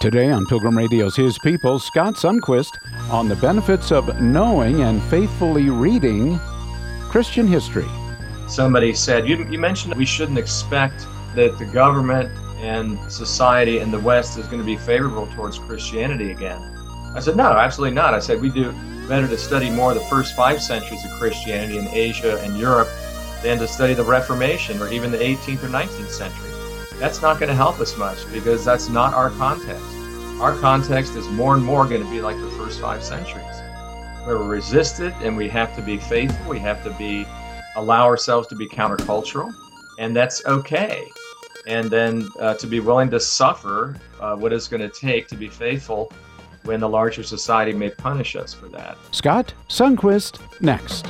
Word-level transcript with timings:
Today 0.00 0.30
on 0.30 0.46
Pilgrim 0.46 0.78
Radio's 0.78 1.16
His 1.16 1.40
People, 1.40 1.80
Scott 1.80 2.14
Sunquist 2.14 2.78
on 3.10 3.28
the 3.28 3.34
benefits 3.34 3.90
of 3.90 4.20
knowing 4.20 4.82
and 4.82 5.02
faithfully 5.02 5.70
reading 5.70 6.38
Christian 7.08 7.48
history. 7.48 7.88
Somebody 8.46 8.94
said, 8.94 9.28
you, 9.28 9.44
you 9.50 9.58
mentioned 9.58 9.96
we 9.96 10.06
shouldn't 10.06 10.38
expect 10.38 11.04
that 11.34 11.58
the 11.58 11.64
government 11.64 12.30
and 12.60 12.96
society 13.10 13.80
in 13.80 13.90
the 13.90 13.98
West 13.98 14.38
is 14.38 14.46
going 14.46 14.60
to 14.60 14.64
be 14.64 14.76
favorable 14.76 15.26
towards 15.34 15.58
Christianity 15.58 16.30
again. 16.30 16.62
I 17.16 17.18
said, 17.18 17.36
no, 17.36 17.46
absolutely 17.46 17.96
not. 17.96 18.14
I 18.14 18.20
said, 18.20 18.40
we 18.40 18.50
do 18.50 18.70
better 19.08 19.26
to 19.26 19.36
study 19.36 19.68
more 19.68 19.94
the 19.94 20.00
first 20.02 20.36
five 20.36 20.62
centuries 20.62 21.04
of 21.04 21.10
Christianity 21.18 21.76
in 21.76 21.88
Asia 21.88 22.40
and 22.42 22.56
Europe 22.56 22.88
than 23.42 23.58
to 23.58 23.66
study 23.66 23.94
the 23.94 24.04
Reformation 24.04 24.80
or 24.80 24.92
even 24.92 25.10
the 25.10 25.18
18th 25.18 25.64
or 25.64 25.68
19th 25.68 26.10
century. 26.10 26.47
That's 26.98 27.22
not 27.22 27.38
going 27.38 27.48
to 27.48 27.54
help 27.54 27.78
us 27.78 27.96
much 27.96 28.18
because 28.32 28.64
that's 28.64 28.88
not 28.88 29.14
our 29.14 29.30
context. 29.30 29.84
Our 30.40 30.56
context 30.58 31.14
is 31.14 31.28
more 31.28 31.54
and 31.54 31.64
more 31.64 31.86
going 31.86 32.02
to 32.02 32.10
be 32.10 32.20
like 32.20 32.36
the 32.36 32.50
first 32.50 32.80
five 32.80 33.04
centuries, 33.04 33.44
where 34.24 34.36
we're 34.38 34.48
resisted 34.48 35.12
and 35.22 35.36
we 35.36 35.48
have 35.48 35.74
to 35.76 35.82
be 35.82 35.98
faithful. 35.98 36.50
We 36.50 36.58
have 36.60 36.82
to 36.84 36.90
be 36.90 37.24
allow 37.76 38.04
ourselves 38.04 38.48
to 38.48 38.56
be 38.56 38.68
countercultural, 38.68 39.52
and 39.98 40.14
that's 40.14 40.44
okay. 40.46 41.04
And 41.66 41.90
then 41.90 42.28
uh, 42.40 42.54
to 42.54 42.66
be 42.66 42.80
willing 42.80 43.10
to 43.10 43.20
suffer 43.20 43.96
uh, 44.20 44.36
what 44.36 44.52
it's 44.52 44.68
going 44.68 44.82
to 44.82 45.00
take 45.00 45.28
to 45.28 45.36
be 45.36 45.48
faithful 45.48 46.12
when 46.64 46.80
the 46.80 46.88
larger 46.88 47.22
society 47.22 47.72
may 47.72 47.90
punish 47.90 48.36
us 48.36 48.52
for 48.52 48.68
that. 48.68 48.96
Scott 49.12 49.54
Sunquist 49.68 50.40
next. 50.60 51.06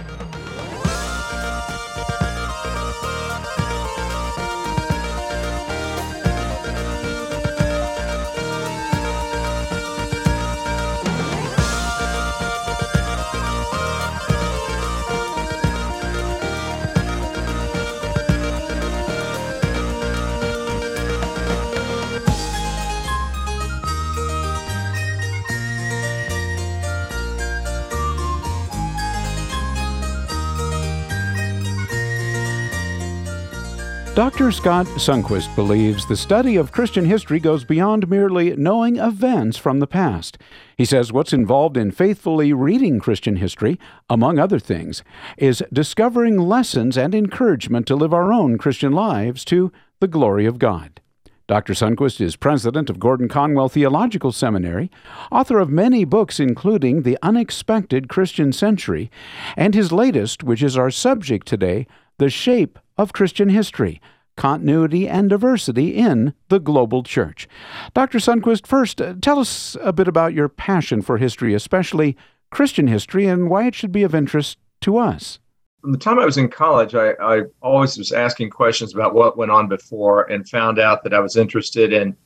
Dr. 34.18 34.50
Scott 34.50 34.86
Sunquist 34.96 35.54
believes 35.54 36.04
the 36.04 36.16
study 36.16 36.56
of 36.56 36.72
Christian 36.72 37.04
history 37.04 37.38
goes 37.38 37.62
beyond 37.62 38.10
merely 38.10 38.56
knowing 38.56 38.96
events 38.96 39.56
from 39.56 39.78
the 39.78 39.86
past. 39.86 40.36
He 40.76 40.84
says 40.84 41.12
what's 41.12 41.32
involved 41.32 41.76
in 41.76 41.92
faithfully 41.92 42.52
reading 42.52 42.98
Christian 42.98 43.36
history, 43.36 43.78
among 44.10 44.40
other 44.40 44.58
things, 44.58 45.04
is 45.36 45.62
discovering 45.72 46.36
lessons 46.36 46.98
and 46.98 47.14
encouragement 47.14 47.86
to 47.86 47.94
live 47.94 48.12
our 48.12 48.32
own 48.32 48.58
Christian 48.58 48.90
lives 48.90 49.44
to 49.44 49.70
the 50.00 50.08
glory 50.08 50.46
of 50.46 50.58
God. 50.58 51.00
Dr. 51.46 51.74
Sunquist 51.74 52.20
is 52.20 52.34
president 52.34 52.90
of 52.90 52.98
Gordon 52.98 53.28
Conwell 53.28 53.68
Theological 53.68 54.32
Seminary, 54.32 54.90
author 55.30 55.60
of 55.60 55.70
many 55.70 56.04
books, 56.04 56.40
including 56.40 57.02
The 57.02 57.18
Unexpected 57.22 58.08
Christian 58.08 58.52
Century, 58.52 59.12
and 59.56 59.76
his 59.76 59.92
latest, 59.92 60.42
which 60.42 60.60
is 60.60 60.76
our 60.76 60.90
subject 60.90 61.46
today, 61.46 61.86
The 62.18 62.30
Shape 62.30 62.80
of 62.98 63.12
Christian 63.12 63.48
History 63.48 64.00
Continuity 64.36 65.08
and 65.08 65.28
Diversity 65.28 65.96
in 65.96 66.34
the 66.48 66.60
Global 66.60 67.02
Church. 67.02 67.48
Dr. 67.94 68.18
Sunquist, 68.18 68.66
first, 68.66 69.00
uh, 69.00 69.14
tell 69.20 69.38
us 69.38 69.76
a 69.80 69.92
bit 69.92 70.06
about 70.06 70.32
your 70.32 70.48
passion 70.48 71.02
for 71.02 71.18
history, 71.18 71.54
especially 71.54 72.16
Christian 72.50 72.86
history, 72.86 73.26
and 73.26 73.50
why 73.50 73.66
it 73.66 73.74
should 73.74 73.92
be 73.92 74.04
of 74.04 74.14
interest 74.14 74.58
to 74.82 74.96
us. 74.96 75.40
From 75.80 75.92
the 75.92 75.98
time 75.98 76.18
I 76.18 76.24
was 76.24 76.38
in 76.38 76.48
college, 76.48 76.94
I, 76.94 77.10
I 77.20 77.42
always 77.62 77.98
was 77.98 78.12
asking 78.12 78.50
questions 78.50 78.94
about 78.94 79.14
what 79.14 79.36
went 79.36 79.50
on 79.50 79.68
before 79.68 80.22
and 80.30 80.48
found 80.48 80.78
out 80.78 81.02
that 81.02 81.14
I 81.14 81.20
was 81.20 81.36
interested 81.36 81.92
in 81.92 82.16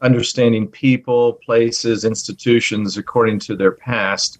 understanding 0.00 0.68
people, 0.68 1.34
places, 1.44 2.04
institutions 2.04 2.96
according 2.96 3.40
to 3.40 3.56
their 3.56 3.72
past. 3.72 4.38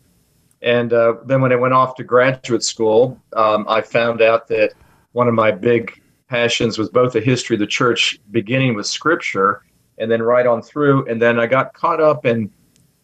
And 0.62 0.92
uh, 0.92 1.14
then 1.24 1.40
when 1.40 1.52
I 1.52 1.56
went 1.56 1.74
off 1.74 1.94
to 1.96 2.04
graduate 2.04 2.62
school, 2.62 3.20
um, 3.34 3.64
I 3.68 3.80
found 3.80 4.22
out 4.22 4.48
that 4.48 4.72
one 5.18 5.26
of 5.26 5.34
my 5.34 5.50
big 5.50 6.00
passions 6.28 6.78
was 6.78 6.88
both 6.88 7.12
the 7.12 7.20
history 7.20 7.56
of 7.56 7.60
the 7.60 7.66
church, 7.66 8.20
beginning 8.30 8.76
with 8.76 8.86
scripture, 8.86 9.64
and 9.98 10.08
then 10.08 10.22
right 10.22 10.46
on 10.46 10.62
through. 10.62 11.04
And 11.08 11.20
then 11.20 11.40
I 11.40 11.46
got 11.48 11.74
caught 11.74 12.00
up 12.00 12.24
in 12.24 12.48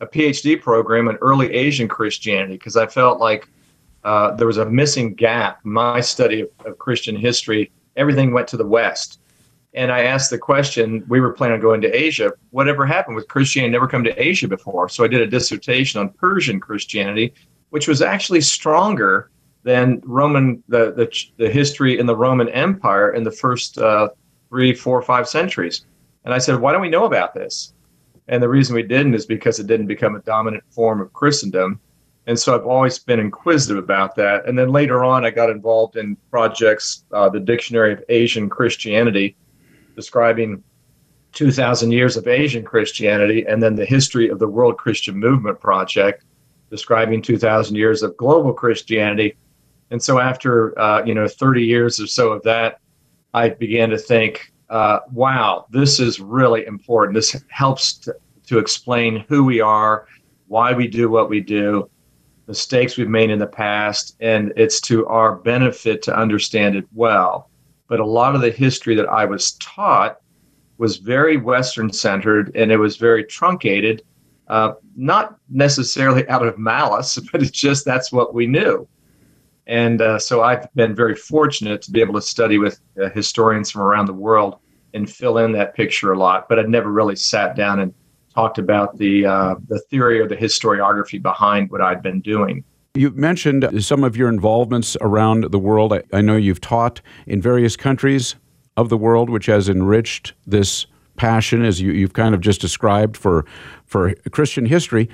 a 0.01 0.07
PhD 0.07 0.63
program 0.63 1.09
in 1.09 1.17
early 1.17 1.53
Asian 1.53 1.89
Christianity 1.89 2.55
because 2.55 2.77
I 2.77 2.87
felt 2.87 3.19
like 3.19 3.49
uh, 4.05 4.31
there 4.37 4.47
was 4.47 4.59
a 4.59 4.67
missing 4.67 5.15
gap. 5.15 5.59
My 5.65 6.01
study 6.01 6.43
of, 6.43 6.51
of, 6.65 6.79
Christian 6.79 7.17
history, 7.17 7.73
everything 7.97 8.33
went 8.33 8.47
to 8.49 8.57
the 8.57 8.67
West. 8.67 9.19
And 9.73 9.91
I 9.91 10.03
asked 10.03 10.31
the 10.31 10.39
question, 10.39 11.05
we 11.09 11.19
were 11.19 11.33
planning 11.33 11.57
on 11.57 11.61
going 11.61 11.81
to 11.81 11.91
Asia. 11.91 12.33
Whatever 12.51 12.87
happened 12.87 13.17
with 13.17 13.27
Christianity 13.27 13.73
never 13.73 13.89
come 13.89 14.05
to 14.05 14.23
Asia 14.23 14.47
before. 14.47 14.89
So 14.89 15.03
I 15.03 15.09
did 15.09 15.21
a 15.21 15.27
dissertation 15.27 15.99
on 15.99 16.11
Persian 16.11 16.61
Christianity, 16.61 17.35
which 17.71 17.89
was 17.89 18.03
actually 18.03 18.43
stronger 18.43 19.31
than 19.65 20.01
Roman 20.05 20.63
the, 20.69 20.93
the 20.93 21.11
the 21.37 21.51
history 21.51 21.99
in 21.99 22.07
the 22.07 22.17
Roman 22.17 22.49
Empire 22.51 23.13
in 23.15 23.25
the 23.25 23.33
first 23.33 23.79
uh, 23.79 24.09
three, 24.49 24.73
four, 24.73 25.03
five 25.03 25.29
centuries. 25.29 25.87
And 26.25 26.33
I 26.33 26.39
said, 26.39 26.61
why 26.61 26.73
don't 26.73 26.81
we 26.81 26.89
know 26.89 27.07
about 27.07 27.35
this? 27.35 27.75
And 28.29 28.43
the 28.43 28.49
reason 28.49 28.75
we 28.75 28.83
didn't 28.83 29.15
is 29.15 29.27
because 29.27 29.59
it 29.59 29.67
didn't 29.67 29.87
become 29.87 30.15
a 30.17 30.21
dominant 30.21 30.65
form 30.71 31.01
of 31.01 31.13
Christendom. 31.13 31.81
And 32.27 32.39
so 32.39 32.55
I've 32.55 32.67
always 32.67 32.99
been 32.99 33.21
inquisitive 33.21 33.83
about 33.83 34.15
that. 34.17 34.47
And 34.47 34.59
then 34.59 34.71
later 34.71 35.05
on, 35.05 35.25
I 35.25 35.31
got 35.31 35.51
involved 35.51 35.97
in 35.97 36.17
projects, 36.31 37.05
uh, 37.13 37.29
the 37.29 37.41
Dictionary 37.41 37.93
of 37.93 38.03
Asian 38.09 38.49
Christianity, 38.49 39.37
describing 39.95 40.63
2,000 41.33 41.91
years 41.91 42.17
of 42.17 42.27
Asian 42.27 42.65
Christianity, 42.65 43.45
and 43.47 43.63
then 43.63 43.75
the 43.75 43.85
history 43.85 44.29
of 44.29 44.39
the 44.39 44.49
World 44.49 44.79
Christian 44.79 45.19
Movement 45.19 45.61
Project, 45.61 46.25
describing 46.71 47.21
2,000 47.21 47.77
years 47.77 48.03
of 48.03 48.17
global 48.17 48.53
Christianity. 48.53 49.37
And 49.95 50.03
so 50.03 50.19
after 50.19 50.77
uh, 50.77 51.05
you 51.05 51.15
know 51.15 51.29
30 51.29 51.65
years 51.65 52.01
or 52.01 52.09
so 52.09 52.33
of 52.33 52.43
that, 52.43 52.81
I 53.33 53.51
began 53.51 53.91
to 53.91 53.97
think, 53.97 54.53
uh, 54.69 54.99
wow, 55.13 55.67
this 55.71 56.01
is 56.01 56.19
really 56.19 56.67
important. 56.67 57.15
This 57.15 57.41
helps 57.47 57.93
to, 57.99 58.17
to 58.49 58.59
explain 58.59 59.25
who 59.29 59.45
we 59.45 59.61
are, 59.61 60.09
why 60.49 60.73
we 60.73 60.89
do 60.89 61.09
what 61.09 61.31
we 61.31 61.39
do, 61.39 61.89
mistakes 62.49 62.97
we've 62.97 63.09
made 63.09 63.31
in 63.31 63.39
the 63.39 63.47
past, 63.47 64.17
and 64.19 64.53
it's 64.57 64.81
to 64.81 65.07
our 65.07 65.37
benefit 65.37 66.03
to 66.03 66.19
understand 66.19 66.75
it 66.75 66.87
well. 66.93 67.49
But 67.87 68.01
a 68.01 68.05
lot 68.05 68.35
of 68.35 68.41
the 68.41 68.51
history 68.51 68.97
that 68.97 69.09
I 69.09 69.25
was 69.25 69.53
taught 69.61 70.17
was 70.77 70.97
very 70.97 71.37
Western 71.37 71.93
centered 71.93 72.51
and 72.57 72.73
it 72.73 72.79
was 72.79 72.97
very 72.97 73.23
truncated, 73.23 74.03
uh, 74.49 74.73
not 74.97 75.37
necessarily 75.49 76.29
out 76.29 76.45
of 76.45 76.59
malice, 76.59 77.17
but 77.31 77.43
it's 77.43 77.53
just 77.53 77.85
that's 77.85 78.11
what 78.11 78.35
we 78.35 78.49
knew. 78.49 78.89
And 79.67 80.03
uh, 80.03 80.19
so 80.19 80.43
I've 80.43 80.73
been 80.75 80.95
very 80.95 81.15
fortunate 81.15 81.81
to 81.83 81.91
be 81.91 82.01
able 82.01 82.15
to 82.15 82.23
study 82.23 82.59
with 82.59 82.81
uh, 83.03 83.09
historians 83.11 83.71
from 83.71 83.83
around 83.83 84.07
the 84.07 84.13
world 84.15 84.57
and 84.93 85.11
fill 85.11 85.39
in 85.39 85.53
that 85.53 85.75
picture 85.75 86.13
a 86.13 86.19
lot. 86.19 86.49
But 86.49 86.59
I'd 86.59 86.69
never 86.69 86.91
really 86.93 87.17
sat 87.17 87.57
down 87.57 87.81
and 87.81 87.95
talked 88.35 88.59
about 88.59 88.99
the 88.99 89.27
uh, 89.27 89.55
the 89.69 89.79
theory 89.91 90.21
or 90.21 90.29
the 90.29 90.37
historiography 90.37 91.23
behind 91.23 91.71
what 91.71 91.81
I'd 91.81 92.03
been 92.03 92.21
doing. 92.21 92.65
You 92.95 93.11
mentioned 93.11 93.85
some 93.85 94.05
of 94.05 94.17
your 94.17 94.29
involvements 94.29 94.97
around 95.01 95.51
the 95.51 95.59
world. 95.59 95.93
I, 95.93 96.03
I 96.13 96.21
know 96.21 96.37
you've 96.37 96.61
taught 96.61 97.01
in 97.27 97.43
various 97.43 97.77
countries 97.77 98.37
of 98.77 98.89
the 98.89 98.97
world, 98.97 99.31
which 99.31 99.47
has 99.47 99.69
enriched 99.69 100.33
this 100.47 100.87
passion, 101.17 101.65
as 101.65 101.81
you, 101.81 102.03
have 102.03 102.13
kind 102.13 102.35
of 102.35 102.41
just 102.41 102.61
described, 102.61 103.17
for 103.17 103.45
for 103.87 104.15
Christian 104.31 104.67
history. 104.67 105.09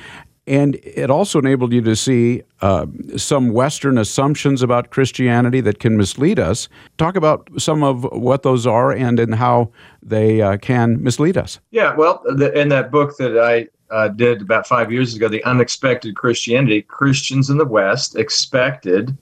And 0.50 0.80
it 0.82 1.10
also 1.10 1.38
enabled 1.38 1.72
you 1.72 1.80
to 1.82 1.94
see 1.94 2.42
uh, 2.60 2.86
some 3.16 3.52
Western 3.52 3.96
assumptions 3.98 4.62
about 4.62 4.90
Christianity 4.90 5.60
that 5.60 5.78
can 5.78 5.96
mislead 5.96 6.40
us. 6.40 6.68
Talk 6.98 7.14
about 7.14 7.48
some 7.56 7.84
of 7.84 8.02
what 8.10 8.42
those 8.42 8.66
are 8.66 8.90
and, 8.90 9.20
and 9.20 9.36
how 9.36 9.70
they 10.02 10.42
uh, 10.42 10.56
can 10.56 11.00
mislead 11.04 11.36
us. 11.36 11.60
Yeah, 11.70 11.94
well, 11.94 12.20
the, 12.24 12.52
in 12.58 12.68
that 12.70 12.90
book 12.90 13.16
that 13.18 13.38
I 13.38 13.68
uh, 13.94 14.08
did 14.08 14.42
about 14.42 14.66
five 14.66 14.90
years 14.90 15.14
ago, 15.14 15.28
The 15.28 15.44
Unexpected 15.44 16.16
Christianity, 16.16 16.82
Christians 16.82 17.48
in 17.48 17.56
the 17.56 17.64
West 17.64 18.16
expected 18.16 19.16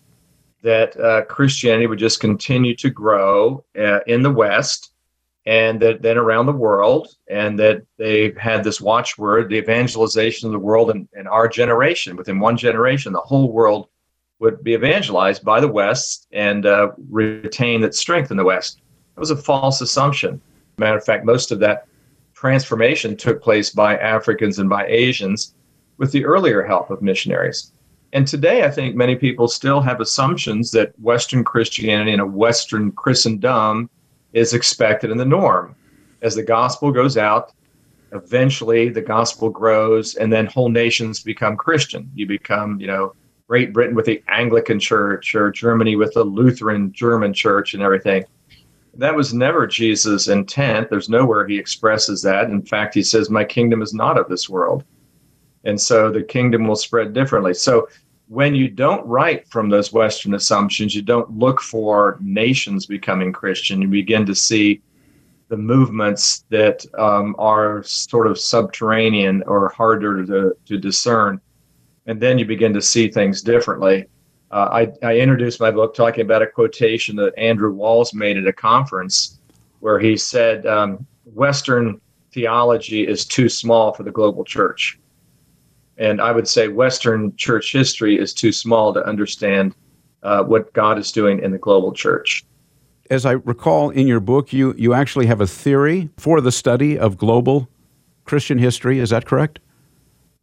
that 0.62 0.98
uh, 0.98 1.26
Christianity 1.26 1.86
would 1.86 1.98
just 1.98 2.20
continue 2.20 2.74
to 2.76 2.88
grow 2.88 3.62
uh, 3.78 4.00
in 4.06 4.22
the 4.22 4.32
West 4.32 4.92
and 5.48 5.80
that 5.80 6.02
then 6.02 6.18
around 6.18 6.44
the 6.44 6.52
world, 6.52 7.08
and 7.30 7.58
that 7.58 7.82
they 7.96 8.34
had 8.38 8.62
this 8.62 8.82
watchword, 8.82 9.48
the 9.48 9.56
evangelization 9.56 10.46
of 10.46 10.52
the 10.52 10.58
world 10.58 10.90
and, 10.90 11.08
in 11.16 11.26
our 11.26 11.48
generation. 11.48 12.16
Within 12.16 12.38
one 12.38 12.58
generation, 12.58 13.14
the 13.14 13.20
whole 13.20 13.50
world 13.50 13.88
would 14.40 14.62
be 14.62 14.74
evangelized 14.74 15.42
by 15.42 15.58
the 15.58 15.66
West 15.66 16.28
and 16.32 16.66
uh, 16.66 16.90
retain 17.10 17.82
its 17.82 17.98
strength 17.98 18.30
in 18.30 18.36
the 18.36 18.44
West. 18.44 18.82
It 19.16 19.20
was 19.20 19.30
a 19.30 19.38
false 19.38 19.80
assumption. 19.80 20.38
Matter 20.76 20.98
of 20.98 21.04
fact, 21.06 21.24
most 21.24 21.50
of 21.50 21.60
that 21.60 21.86
transformation 22.34 23.16
took 23.16 23.42
place 23.42 23.70
by 23.70 23.96
Africans 23.96 24.58
and 24.58 24.68
by 24.68 24.86
Asians 24.86 25.54
with 25.96 26.12
the 26.12 26.26
earlier 26.26 26.62
help 26.62 26.90
of 26.90 27.00
missionaries. 27.00 27.72
And 28.12 28.26
today, 28.26 28.64
I 28.64 28.70
think 28.70 28.96
many 28.96 29.16
people 29.16 29.48
still 29.48 29.80
have 29.80 30.02
assumptions 30.02 30.72
that 30.72 30.92
Western 31.00 31.42
Christianity 31.42 32.12
and 32.12 32.20
a 32.20 32.26
Western 32.26 32.92
Christendom 32.92 33.88
is 34.32 34.54
expected 34.54 35.10
in 35.10 35.18
the 35.18 35.24
norm. 35.24 35.74
As 36.22 36.34
the 36.34 36.42
gospel 36.42 36.90
goes 36.90 37.16
out, 37.16 37.52
eventually 38.12 38.88
the 38.88 39.02
gospel 39.02 39.50
grows, 39.50 40.14
and 40.16 40.32
then 40.32 40.46
whole 40.46 40.68
nations 40.68 41.22
become 41.22 41.56
Christian. 41.56 42.10
You 42.14 42.26
become, 42.26 42.80
you 42.80 42.86
know, 42.86 43.14
Great 43.48 43.72
Britain 43.72 43.94
with 43.94 44.06
the 44.06 44.22
Anglican 44.28 44.78
Church, 44.78 45.34
or 45.34 45.50
Germany 45.50 45.96
with 45.96 46.12
the 46.14 46.24
Lutheran 46.24 46.92
German 46.92 47.32
Church, 47.32 47.74
and 47.74 47.82
everything. 47.82 48.24
That 48.94 49.14
was 49.14 49.32
never 49.32 49.66
Jesus' 49.66 50.28
intent. 50.28 50.90
There's 50.90 51.08
nowhere 51.08 51.46
he 51.46 51.58
expresses 51.58 52.20
that. 52.22 52.50
In 52.50 52.62
fact, 52.62 52.94
he 52.94 53.02
says, 53.02 53.30
My 53.30 53.44
kingdom 53.44 53.80
is 53.80 53.94
not 53.94 54.18
of 54.18 54.28
this 54.28 54.48
world. 54.48 54.84
And 55.64 55.80
so 55.80 56.10
the 56.10 56.22
kingdom 56.22 56.66
will 56.66 56.76
spread 56.76 57.12
differently. 57.12 57.54
So 57.54 57.88
when 58.28 58.54
you 58.54 58.68
don't 58.68 59.06
write 59.06 59.48
from 59.48 59.70
those 59.70 59.92
Western 59.92 60.34
assumptions, 60.34 60.94
you 60.94 61.02
don't 61.02 61.30
look 61.30 61.60
for 61.60 62.18
nations 62.20 62.84
becoming 62.84 63.32
Christian, 63.32 63.80
you 63.80 63.88
begin 63.88 64.26
to 64.26 64.34
see 64.34 64.82
the 65.48 65.56
movements 65.56 66.44
that 66.50 66.84
um, 66.98 67.34
are 67.38 67.82
sort 67.82 68.26
of 68.26 68.38
subterranean 68.38 69.42
or 69.46 69.70
harder 69.70 70.26
to, 70.26 70.54
to 70.66 70.76
discern. 70.76 71.40
And 72.06 72.20
then 72.20 72.38
you 72.38 72.44
begin 72.44 72.74
to 72.74 72.82
see 72.82 73.08
things 73.08 73.40
differently. 73.40 74.06
Uh, 74.50 74.86
I, 75.02 75.06
I 75.06 75.18
introduced 75.18 75.58
my 75.58 75.70
book 75.70 75.94
talking 75.94 76.22
about 76.22 76.42
a 76.42 76.46
quotation 76.46 77.16
that 77.16 77.38
Andrew 77.38 77.72
Walls 77.72 78.12
made 78.12 78.36
at 78.36 78.46
a 78.46 78.52
conference 78.52 79.38
where 79.80 79.98
he 79.98 80.18
said, 80.18 80.66
um, 80.66 81.06
Western 81.24 81.98
theology 82.32 83.06
is 83.06 83.24
too 83.24 83.48
small 83.48 83.92
for 83.92 84.02
the 84.02 84.10
global 84.10 84.44
church. 84.44 84.98
And 85.98 86.20
I 86.20 86.32
would 86.32 86.48
say 86.48 86.68
Western 86.68 87.34
church 87.36 87.72
history 87.72 88.18
is 88.18 88.32
too 88.32 88.52
small 88.52 88.94
to 88.94 89.04
understand 89.04 89.74
uh, 90.22 90.44
what 90.44 90.72
God 90.72 90.98
is 90.98 91.12
doing 91.12 91.40
in 91.40 91.50
the 91.50 91.58
global 91.58 91.92
church. 91.92 92.44
As 93.10 93.26
I 93.26 93.32
recall 93.32 93.90
in 93.90 94.06
your 94.06 94.20
book, 94.20 94.52
you, 94.52 94.74
you 94.76 94.94
actually 94.94 95.26
have 95.26 95.40
a 95.40 95.46
theory 95.46 96.10
for 96.16 96.40
the 96.40 96.52
study 96.52 96.98
of 96.98 97.16
global 97.16 97.68
Christian 98.24 98.58
history. 98.58 99.00
Is 99.00 99.10
that 99.10 99.26
correct? 99.26 99.58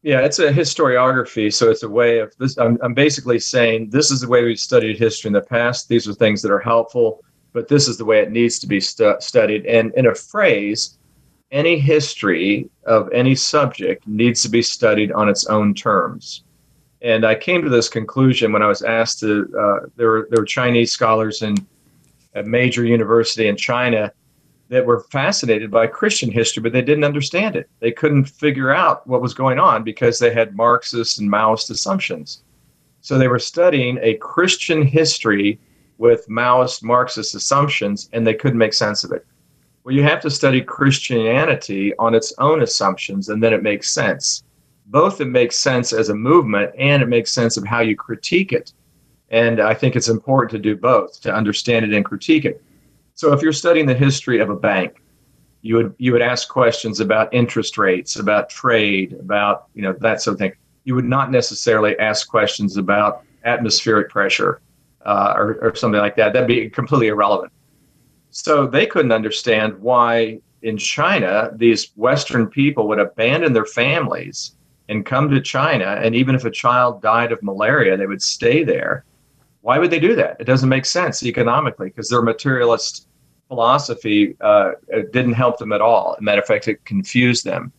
Yeah, 0.01 0.19
it's 0.19 0.39
a 0.39 0.51
historiography. 0.51 1.53
So 1.53 1.71
it's 1.71 1.83
a 1.83 1.89
way 1.89 2.19
of 2.19 2.33
this. 2.37 2.57
I'm, 2.57 2.77
I'm 2.83 2.93
basically 2.93 3.39
saying 3.39 3.89
this 3.89 4.11
is 4.11 4.21
the 4.21 4.27
way 4.27 4.43
we've 4.43 4.59
studied 4.59 4.97
history 4.97 5.29
in 5.29 5.33
the 5.33 5.41
past. 5.41 5.89
These 5.89 6.07
are 6.07 6.13
things 6.13 6.41
that 6.41 6.51
are 6.51 6.59
helpful, 6.59 7.23
but 7.53 7.69
this 7.69 7.87
is 7.87 7.97
the 7.97 8.05
way 8.05 8.19
it 8.19 8.31
needs 8.31 8.59
to 8.59 8.67
be 8.67 8.79
stu- 8.79 9.15
studied. 9.19 9.65
And 9.65 9.93
in 9.95 10.05
a 10.05 10.13
phrase, 10.13 10.97
any 11.55 11.79
history 11.79 12.69
of 12.85 13.09
any 13.13 13.33
subject 13.33 14.05
needs 14.05 14.43
to 14.43 14.49
be 14.49 14.61
studied 14.61 15.11
on 15.13 15.29
its 15.29 15.45
own 15.45 15.73
terms. 15.73 16.43
And 17.01 17.25
I 17.25 17.33
came 17.33 17.63
to 17.63 17.69
this 17.69 17.87
conclusion 17.87 18.51
when 18.51 18.61
I 18.61 18.67
was 18.67 18.81
asked 18.81 19.19
to. 19.21 19.47
Uh, 19.57 19.87
there 19.95 20.09
were 20.09 20.27
there 20.29 20.41
were 20.41 20.45
Chinese 20.45 20.91
scholars 20.91 21.41
in 21.41 21.55
a 22.35 22.43
major 22.43 22.83
university 22.83 23.47
in 23.47 23.55
China 23.55 24.11
that 24.67 24.85
were 24.85 25.05
fascinated 25.11 25.71
by 25.71 25.87
Christian 25.87 26.29
history, 26.29 26.61
but 26.61 26.73
they 26.73 26.81
didn't 26.81 27.03
understand 27.05 27.55
it. 27.55 27.69
They 27.79 27.91
couldn't 27.91 28.25
figure 28.25 28.71
out 28.75 29.07
what 29.07 29.21
was 29.21 29.33
going 29.33 29.59
on 29.59 29.83
because 29.83 30.19
they 30.19 30.33
had 30.33 30.55
Marxist 30.55 31.19
and 31.19 31.31
Maoist 31.31 31.69
assumptions. 31.69 32.43
So 33.01 33.17
they 33.17 33.27
were 33.27 33.39
studying 33.39 33.97
a 34.01 34.15
Christian 34.15 34.81
history 34.81 35.59
with 35.99 36.27
Maoist 36.27 36.83
Marxist 36.83 37.35
assumptions, 37.35 38.09
and 38.11 38.25
they 38.25 38.33
couldn't 38.33 38.57
make 38.57 38.73
sense 38.73 39.03
of 39.05 39.11
it. 39.11 39.25
Well, 39.85 39.93
you 39.93 40.01
have 40.01 40.19
to 40.21 40.31
study 40.31 40.61
Christianity 40.61 41.95
on 41.99 42.15
its 42.15 42.33
own 42.39 42.63
assumptions, 42.63 43.29
and 43.29 43.41
then 43.41 43.53
it 43.53 43.61
makes 43.61 43.91
sense. 43.91 44.43
Both 44.87 45.21
it 45.21 45.27
makes 45.27 45.59
sense 45.59 45.93
as 45.93 46.09
a 46.09 46.15
movement, 46.15 46.71
and 46.75 47.03
it 47.03 47.05
makes 47.05 47.31
sense 47.31 47.55
of 47.55 47.67
how 47.67 47.81
you 47.81 47.95
critique 47.95 48.51
it. 48.51 48.73
And 49.29 49.59
I 49.59 49.75
think 49.75 49.95
it's 49.95 50.07
important 50.07 50.49
to 50.53 50.57
do 50.57 50.75
both 50.75 51.21
to 51.21 51.31
understand 51.31 51.85
it 51.85 51.93
and 51.93 52.03
critique 52.03 52.45
it. 52.45 52.63
So, 53.13 53.31
if 53.31 53.43
you're 53.43 53.53
studying 53.53 53.85
the 53.85 53.93
history 53.93 54.39
of 54.39 54.49
a 54.49 54.55
bank, 54.55 55.03
you 55.61 55.75
would 55.75 55.93
you 55.99 56.13
would 56.13 56.21
ask 56.23 56.49
questions 56.49 56.99
about 56.99 57.31
interest 57.31 57.77
rates, 57.77 58.15
about 58.15 58.49
trade, 58.49 59.13
about 59.19 59.67
you 59.75 59.83
know 59.83 59.93
that 59.99 60.19
sort 60.19 60.33
of 60.33 60.39
thing. 60.39 60.53
You 60.85 60.95
would 60.95 61.05
not 61.05 61.29
necessarily 61.29 61.95
ask 61.99 62.27
questions 62.27 62.77
about 62.77 63.21
atmospheric 63.43 64.09
pressure 64.09 64.61
uh, 65.05 65.35
or, 65.37 65.59
or 65.61 65.75
something 65.75 66.01
like 66.01 66.15
that. 66.15 66.33
That'd 66.33 66.47
be 66.47 66.71
completely 66.71 67.09
irrelevant. 67.09 67.51
So 68.37 68.67
they 68.67 68.85
couldn't 68.85 69.13
understand 69.13 69.79
why 69.79 70.41
in 70.61 70.77
China 70.77 71.51
these 71.55 71.91
Western 71.95 72.47
people 72.47 72.85
would 72.89 72.99
abandon 72.99 73.53
their 73.53 73.65
families 73.65 74.57
and 74.89 75.05
come 75.05 75.29
to 75.29 75.39
China. 75.39 76.01
And 76.03 76.13
even 76.13 76.35
if 76.35 76.43
a 76.43 76.51
child 76.51 77.01
died 77.01 77.31
of 77.31 77.41
malaria, 77.41 77.95
they 77.95 78.07
would 78.07 78.21
stay 78.21 78.65
there. 78.65 79.05
Why 79.61 79.79
would 79.79 79.89
they 79.89 80.01
do 80.01 80.17
that? 80.17 80.35
It 80.37 80.43
doesn't 80.43 80.67
make 80.67 80.85
sense 80.85 81.23
economically 81.23 81.87
because 81.87 82.09
their 82.09 82.21
materialist 82.21 83.07
philosophy 83.47 84.35
uh, 84.41 84.71
didn't 85.13 85.33
help 85.33 85.57
them 85.57 85.71
at 85.71 85.79
all. 85.79 86.17
Matter 86.19 86.41
of 86.41 86.47
fact, 86.47 86.67
it 86.67 86.83
confused 86.83 87.45
them. 87.45 87.71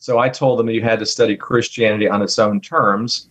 So 0.00 0.18
I 0.18 0.28
told 0.28 0.58
them 0.58 0.66
that 0.66 0.74
you 0.74 0.82
had 0.82 0.98
to 0.98 1.06
study 1.06 1.36
Christianity 1.36 2.08
on 2.08 2.20
its 2.20 2.36
own 2.40 2.60
terms. 2.60 3.28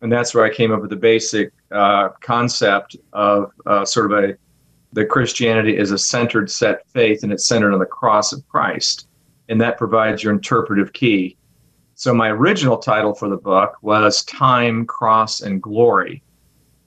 And 0.00 0.12
that's 0.12 0.32
where 0.32 0.44
I 0.44 0.54
came 0.54 0.70
up 0.70 0.80
with 0.80 0.90
the 0.90 0.96
basic 0.96 1.52
uh, 1.72 2.10
concept 2.20 2.94
of 3.12 3.50
uh, 3.66 3.84
sort 3.84 4.12
of 4.12 4.24
a 4.24 4.36
that 4.92 5.06
Christianity 5.06 5.76
is 5.76 5.92
a 5.92 5.98
centered 5.98 6.50
set 6.50 6.86
faith 6.88 7.22
and 7.22 7.32
it's 7.32 7.46
centered 7.46 7.72
on 7.72 7.78
the 7.78 7.86
cross 7.86 8.32
of 8.32 8.46
Christ. 8.48 9.08
And 9.48 9.60
that 9.60 9.78
provides 9.78 10.22
your 10.22 10.32
interpretive 10.32 10.92
key. 10.92 11.36
So, 11.94 12.14
my 12.14 12.30
original 12.30 12.78
title 12.78 13.14
for 13.14 13.28
the 13.28 13.36
book 13.36 13.76
was 13.82 14.24
Time, 14.24 14.86
Cross, 14.86 15.42
and 15.42 15.62
Glory. 15.62 16.22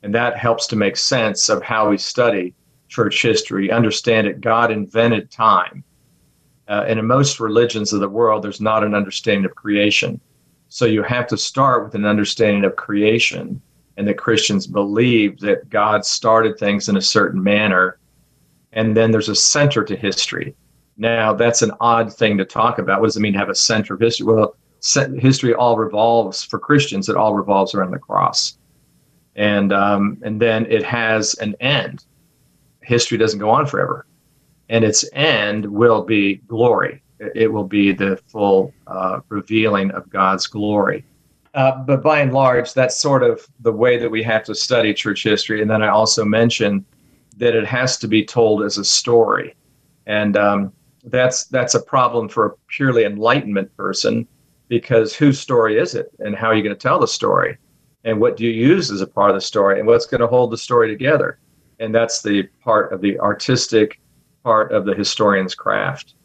And 0.01 0.13
that 0.15 0.38
helps 0.38 0.65
to 0.67 0.75
make 0.75 0.97
sense 0.97 1.50
of 1.50 1.61
how 1.61 1.89
we 1.89 1.97
study 1.97 2.53
church 2.88 3.21
history, 3.21 3.71
understand 3.71 4.27
it. 4.27 4.41
God 4.41 4.71
invented 4.71 5.29
time. 5.29 5.83
Uh, 6.67 6.85
and 6.88 7.00
in 7.00 7.05
most 7.05 7.39
religions 7.39 7.94
of 7.94 8.00
the 8.00 8.09
world, 8.09 8.44
there's 8.44 8.61
not 8.61 8.83
an 8.83 8.95
understanding 8.95 9.45
of 9.45 9.55
creation. 9.55 10.19
So, 10.69 10.85
you 10.85 11.03
have 11.03 11.27
to 11.27 11.38
start 11.38 11.83
with 11.83 11.95
an 11.95 12.05
understanding 12.05 12.65
of 12.65 12.75
creation 12.75 13.61
and 13.97 14.07
that 14.07 14.17
Christians 14.17 14.67
believe 14.67 15.39
that 15.39 15.69
God 15.69 16.05
started 16.05 16.57
things 16.57 16.89
in 16.89 16.97
a 16.97 17.01
certain 17.01 17.41
manner, 17.41 17.99
and 18.71 18.97
then 18.97 19.11
there's 19.11 19.29
a 19.29 19.35
center 19.35 19.83
to 19.83 19.95
history. 19.95 20.55
Now, 20.97 21.33
that's 21.33 21.61
an 21.61 21.71
odd 21.79 22.13
thing 22.13 22.37
to 22.37 22.45
talk 22.45 22.79
about. 22.79 23.01
What 23.01 23.07
does 23.07 23.17
it 23.17 23.21
mean 23.21 23.33
to 23.33 23.39
have 23.39 23.49
a 23.49 23.55
center 23.55 23.95
of 23.95 23.99
history? 23.99 24.25
Well, 24.25 24.55
history 25.17 25.53
all 25.53 25.77
revolves 25.77 26.43
for 26.43 26.59
Christians. 26.59 27.09
It 27.09 27.15
all 27.15 27.33
revolves 27.33 27.73
around 27.73 27.91
the 27.91 28.00
cross, 28.00 28.57
and 29.35 29.71
um, 29.71 30.17
and 30.23 30.41
then 30.41 30.65
it 30.67 30.83
has 30.83 31.35
an 31.35 31.55
end. 31.59 32.05
History 32.81 33.17
doesn't 33.17 33.39
go 33.39 33.50
on 33.50 33.65
forever, 33.65 34.05
and 34.69 34.83
its 34.83 35.05
end 35.13 35.65
will 35.65 36.03
be 36.03 36.35
glory. 36.47 37.01
It 37.33 37.51
will 37.51 37.63
be 37.63 37.93
the 37.93 38.17
full 38.27 38.73
uh, 38.88 39.21
revealing 39.29 39.91
of 39.91 40.09
God's 40.09 40.47
glory. 40.47 41.05
Uh, 41.53 41.83
but 41.83 42.01
by 42.01 42.19
and 42.19 42.33
large, 42.33 42.74
that's 42.74 43.00
sort 43.00 43.22
of 43.22 43.45
the 43.60 43.72
way 43.72 43.98
that 43.98 44.10
we 44.10 44.24
have 44.24 44.43
to 44.43 44.55
study 44.55 44.93
church 44.93 45.24
history. 45.24 45.62
And 45.62 45.69
then 45.69 45.83
I 45.83 45.89
also 45.89 46.25
mentioned 46.25 46.83
that 47.38 47.55
it 47.55 47.65
has 47.65 47.98
to 48.00 48.07
be 48.07 48.25
told 48.25 48.63
as 48.63 48.77
a 48.77 48.86
story, 48.86 49.55
and 50.07 50.36
um, 50.36 50.74
that's 51.05 51.45
that's 51.45 51.75
a 51.75 51.81
problem 51.81 52.27
for 52.29 52.45
a 52.45 52.55
purely 52.67 53.03
enlightenment 53.03 53.75
person 53.77 54.27
because 54.67 55.15
whose 55.15 55.39
story 55.39 55.77
is 55.77 55.93
it, 55.93 56.12
and 56.19 56.36
how 56.36 56.48
are 56.48 56.55
you 56.55 56.63
going 56.63 56.75
to 56.75 56.81
tell 56.81 57.00
the 57.00 57.07
story, 57.07 57.57
and 58.03 58.19
what 58.19 58.38
do 58.38 58.45
you 58.45 58.51
use 58.51 58.89
as 58.89 59.01
a 59.01 59.07
part 59.07 59.29
of 59.29 59.36
the 59.36 59.41
story, 59.41 59.79
and 59.79 59.88
what's 59.88 60.07
going 60.07 60.22
to 60.22 60.27
hold 60.27 60.51
the 60.51 60.57
story 60.57 60.88
together, 60.88 61.39
and 61.79 61.93
that's 61.93 62.22
the 62.24 62.43
part 62.63 62.91
of 62.91 63.01
the 63.01 63.19
artistic 63.19 64.00
part 64.43 64.72
of 64.72 64.86
the 64.86 64.95
historian's 64.95 65.55
craft. 65.55 66.15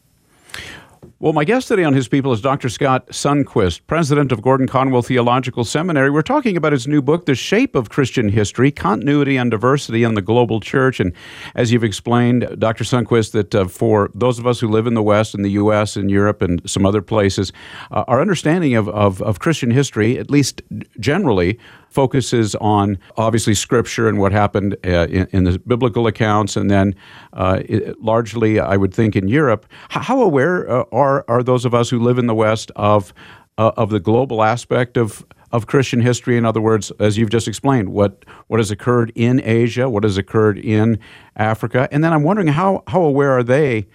Well, 1.21 1.33
my 1.33 1.43
guest 1.43 1.67
today 1.67 1.83
on 1.83 1.93
His 1.93 2.07
People 2.07 2.31
is 2.31 2.39
Dr. 2.39 2.69
Scott 2.69 3.07
Sunquist, 3.07 3.81
president 3.87 4.31
of 4.31 4.41
Gordon 4.41 4.67
Conwell 4.67 5.01
Theological 5.01 5.65
Seminary. 5.65 6.09
We're 6.09 6.21
talking 6.21 6.55
about 6.55 6.71
his 6.71 6.87
new 6.87 7.01
book, 7.01 7.25
The 7.25 7.35
Shape 7.35 7.75
of 7.75 7.89
Christian 7.89 8.29
History 8.29 8.71
Continuity 8.71 9.35
and 9.35 9.51
Diversity 9.51 10.03
in 10.03 10.13
the 10.13 10.21
Global 10.21 10.61
Church. 10.61 11.01
And 11.01 11.11
as 11.55 11.73
you've 11.73 11.83
explained, 11.83 12.47
Dr. 12.57 12.85
Sunquist, 12.85 13.33
that 13.33 13.53
uh, 13.53 13.67
for 13.67 14.09
those 14.15 14.39
of 14.39 14.47
us 14.47 14.61
who 14.61 14.69
live 14.69 14.87
in 14.87 14.93
the 14.93 15.03
West, 15.03 15.35
in 15.35 15.41
the 15.41 15.51
U.S., 15.51 15.97
in 15.97 16.07
Europe, 16.07 16.41
and 16.41 16.61
some 16.65 16.85
other 16.85 17.01
places, 17.01 17.51
uh, 17.91 18.05
our 18.07 18.21
understanding 18.21 18.75
of, 18.75 18.87
of, 18.87 19.21
of 19.21 19.39
Christian 19.39 19.71
history, 19.71 20.17
at 20.17 20.31
least 20.31 20.61
generally, 21.01 21.59
focuses 21.89 22.55
on 22.55 22.97
obviously 23.17 23.55
scripture 23.55 24.07
and 24.07 24.19
what 24.19 24.31
happened 24.31 24.77
uh, 24.85 25.07
in, 25.07 25.27
in, 25.31 25.43
the 25.43 25.59
biblical 25.59 26.07
accounts, 26.07 26.55
and 26.55 26.69
then 26.69 26.95
uh, 27.33 27.61
it, 27.65 27.99
largely, 27.99 28.59
I 28.59 28.77
would 28.77 28.93
think, 28.93 29.15
in 29.15 29.27
Europe. 29.27 29.65
How 29.89 30.21
aware 30.21 30.69
uh, 30.69 30.83
are 30.91 31.08
are 31.27 31.43
those 31.43 31.65
of 31.65 31.73
us 31.73 31.89
who 31.89 31.99
live 31.99 32.17
in 32.17 32.27
the 32.27 32.35
West 32.35 32.71
of 32.75 33.13
uh, 33.57 33.71
of 33.77 33.89
the 33.89 33.99
global 33.99 34.43
aspect 34.43 34.97
of 34.97 35.25
of 35.51 35.67
Christian 35.67 36.01
history? 36.01 36.37
In 36.37 36.45
other 36.45 36.61
words, 36.61 36.91
as 36.99 37.17
you've 37.17 37.29
just 37.29 37.47
explained, 37.47 37.89
what 37.89 38.25
what 38.47 38.59
has 38.59 38.71
occurred 38.71 39.11
in 39.15 39.41
Asia, 39.43 39.89
what 39.89 40.03
has 40.03 40.17
occurred 40.17 40.57
in 40.57 40.99
Africa, 41.35 41.87
and 41.91 42.03
then 42.03 42.13
I'm 42.13 42.23
wondering 42.23 42.47
how 42.47 42.83
how 42.87 43.01
aware 43.01 43.31
are 43.31 43.43
they 43.43 43.87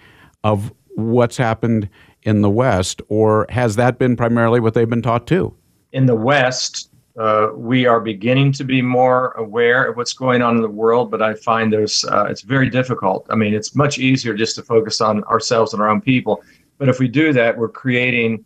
of 0.43 0.73
what's 0.95 1.37
happened 1.37 1.89
in 2.23 2.41
the 2.41 2.49
West, 2.49 3.01
or 3.07 3.45
has 3.49 3.75
that 3.75 3.99
been 3.99 4.15
primarily 4.15 4.59
what 4.59 4.73
they've 4.73 4.89
been 4.89 5.01
taught 5.01 5.27
too? 5.27 5.55
In 5.91 6.07
the 6.07 6.15
West, 6.15 6.89
uh, 7.17 7.49
we 7.55 7.85
are 7.85 8.01
beginning 8.01 8.51
to 8.51 8.63
be 8.63 8.81
more 8.81 9.31
aware 9.31 9.85
of 9.85 9.95
what's 9.95 10.13
going 10.13 10.41
on 10.41 10.55
in 10.55 10.61
the 10.61 10.69
world, 10.69 11.09
but 11.09 11.21
I 11.21 11.33
find 11.35 11.71
there's 11.71 12.03
uh, 12.05 12.25
it's 12.29 12.41
very 12.41 12.69
difficult. 12.69 13.25
I 13.29 13.35
mean, 13.35 13.53
it's 13.53 13.75
much 13.75 13.99
easier 13.99 14.33
just 14.33 14.55
to 14.55 14.63
focus 14.63 14.99
on 14.99 15.23
ourselves 15.25 15.73
and 15.73 15.81
our 15.81 15.89
own 15.89 16.01
people, 16.01 16.43
but 16.77 16.89
if 16.89 16.99
we 16.99 17.07
do 17.07 17.33
that, 17.33 17.57
we're 17.57 17.69
creating, 17.69 18.43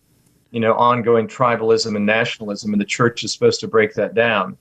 you 0.51 0.59
know, 0.59 0.74
ongoing 0.75 1.27
tribalism 1.27 1.95
and 1.95 2.05
nationalism, 2.05 2.74
and 2.74 2.81
the 2.81 2.86
church 2.86 3.24
is 3.24 3.33
supposed 3.33 3.59
to 3.62 3.67
break 3.67 3.93
that 3.95 4.13
down. 4.13 4.57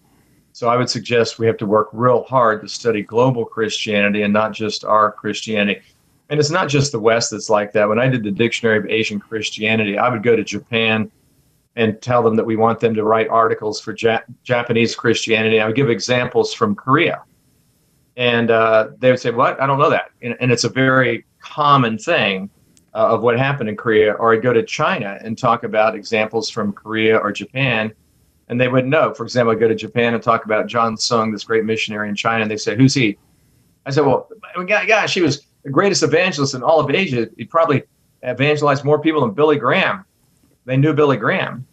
So 0.53 0.69
I 0.69 0.77
would 0.77 0.91
suggest 0.91 1.39
we 1.39 1.47
have 1.47 1.59
to 1.59 1.67
work 1.67 1.89
real 1.93 2.25
hard 2.25 2.63
to 2.63 2.69
study 2.69 3.03
global 3.03 3.45
Christianity 3.45 4.23
and 4.23 4.33
not 4.33 4.53
just 4.53 4.85
our 4.85 5.13
Christianity. 5.13 5.83
And 6.31 6.41
it's 6.41 6.51
not 6.51 6.69
just 6.69 6.93
the 6.93 6.99
West 6.99 7.31
that's 7.31 7.49
like 7.49 7.73
that. 7.73 7.89
When 7.89 7.99
I 7.99 8.09
did 8.09 8.23
the 8.23 8.31
Dictionary 8.31 8.79
of 8.79 8.87
Asian 8.87 9.21
Christianity, 9.21 9.99
I 9.99 10.09
would 10.09 10.23
go 10.23 10.35
to 10.35 10.43
Japan 10.43 11.11
and 11.77 12.03
tell 12.03 12.23
them 12.23 12.35
that 12.37 12.45
we 12.45 12.57
want 12.57 12.81
them 12.81 12.93
to 12.95 13.05
write 13.05 13.29
articles 13.29 13.81
for 13.81 13.95
ja- 13.97 14.21
Japanese 14.43 14.97
Christianity. 14.97 15.61
I 15.61 15.67
would 15.67 15.77
give 15.77 15.91
examples 15.91 16.53
from 16.53 16.75
Korea. 16.75 17.23
And 18.17 18.51
uh, 18.51 18.89
they 18.99 19.13
would 19.13 19.21
say, 19.21 19.31
What? 19.31 19.61
I 19.61 19.67
don't 19.67 19.79
know 19.79 19.91
that. 19.91 20.11
And, 20.23 20.37
and 20.41 20.51
it's 20.51 20.65
a 20.65 20.69
very 20.69 21.25
common 21.41 21.99
thing 21.99 22.51
uh, 22.95 23.15
of 23.15 23.23
what 23.23 23.39
happened 23.39 23.69
in 23.69 23.77
Korea. 23.77 24.13
Or 24.13 24.33
I'd 24.33 24.43
go 24.43 24.53
to 24.53 24.63
China 24.63 25.19
and 25.23 25.37
talk 25.37 25.65
about 25.65 25.95
examples 25.95 26.51
from 26.51 26.73
Korea 26.73 27.17
or 27.17 27.33
Japan. 27.33 27.93
And 28.49 28.61
they 28.61 28.69
would 28.69 28.87
know. 28.87 29.13
For 29.13 29.25
example, 29.25 29.53
I'd 29.53 29.61
go 29.61 29.69
to 29.69 29.75
Japan 29.75 30.15
and 30.15 30.23
talk 30.23 30.45
about 30.45 30.67
John 30.67 30.97
Sung, 30.97 31.33
this 31.33 31.45
great 31.45 31.65
missionary 31.65 32.09
in 32.09 32.15
China. 32.15 32.43
And 32.43 32.51
they 32.51 32.57
say, 32.57 32.77
Who's 32.77 32.95
he? 32.95 33.19
I 33.85 33.91
said, 33.91 34.07
Well, 34.07 34.29
gosh, 34.67 35.15
he 35.15 35.21
was 35.21 35.47
the 35.65 35.71
greatest 35.71 36.03
evangelist 36.03 36.55
in 36.55 36.63
all 36.63 36.81
of 36.81 36.91
Asia. 36.91 37.29
He 37.37 37.45
probably 37.45 37.83
evangelized 38.27 38.85
more 38.85 39.01
people 39.01 39.21
than 39.21 39.33
Billy 39.33 39.59
Graham. 39.59 40.05
They 40.65 40.77
knew 40.77 40.93
Billy 40.93 41.17
Graham 41.17 41.67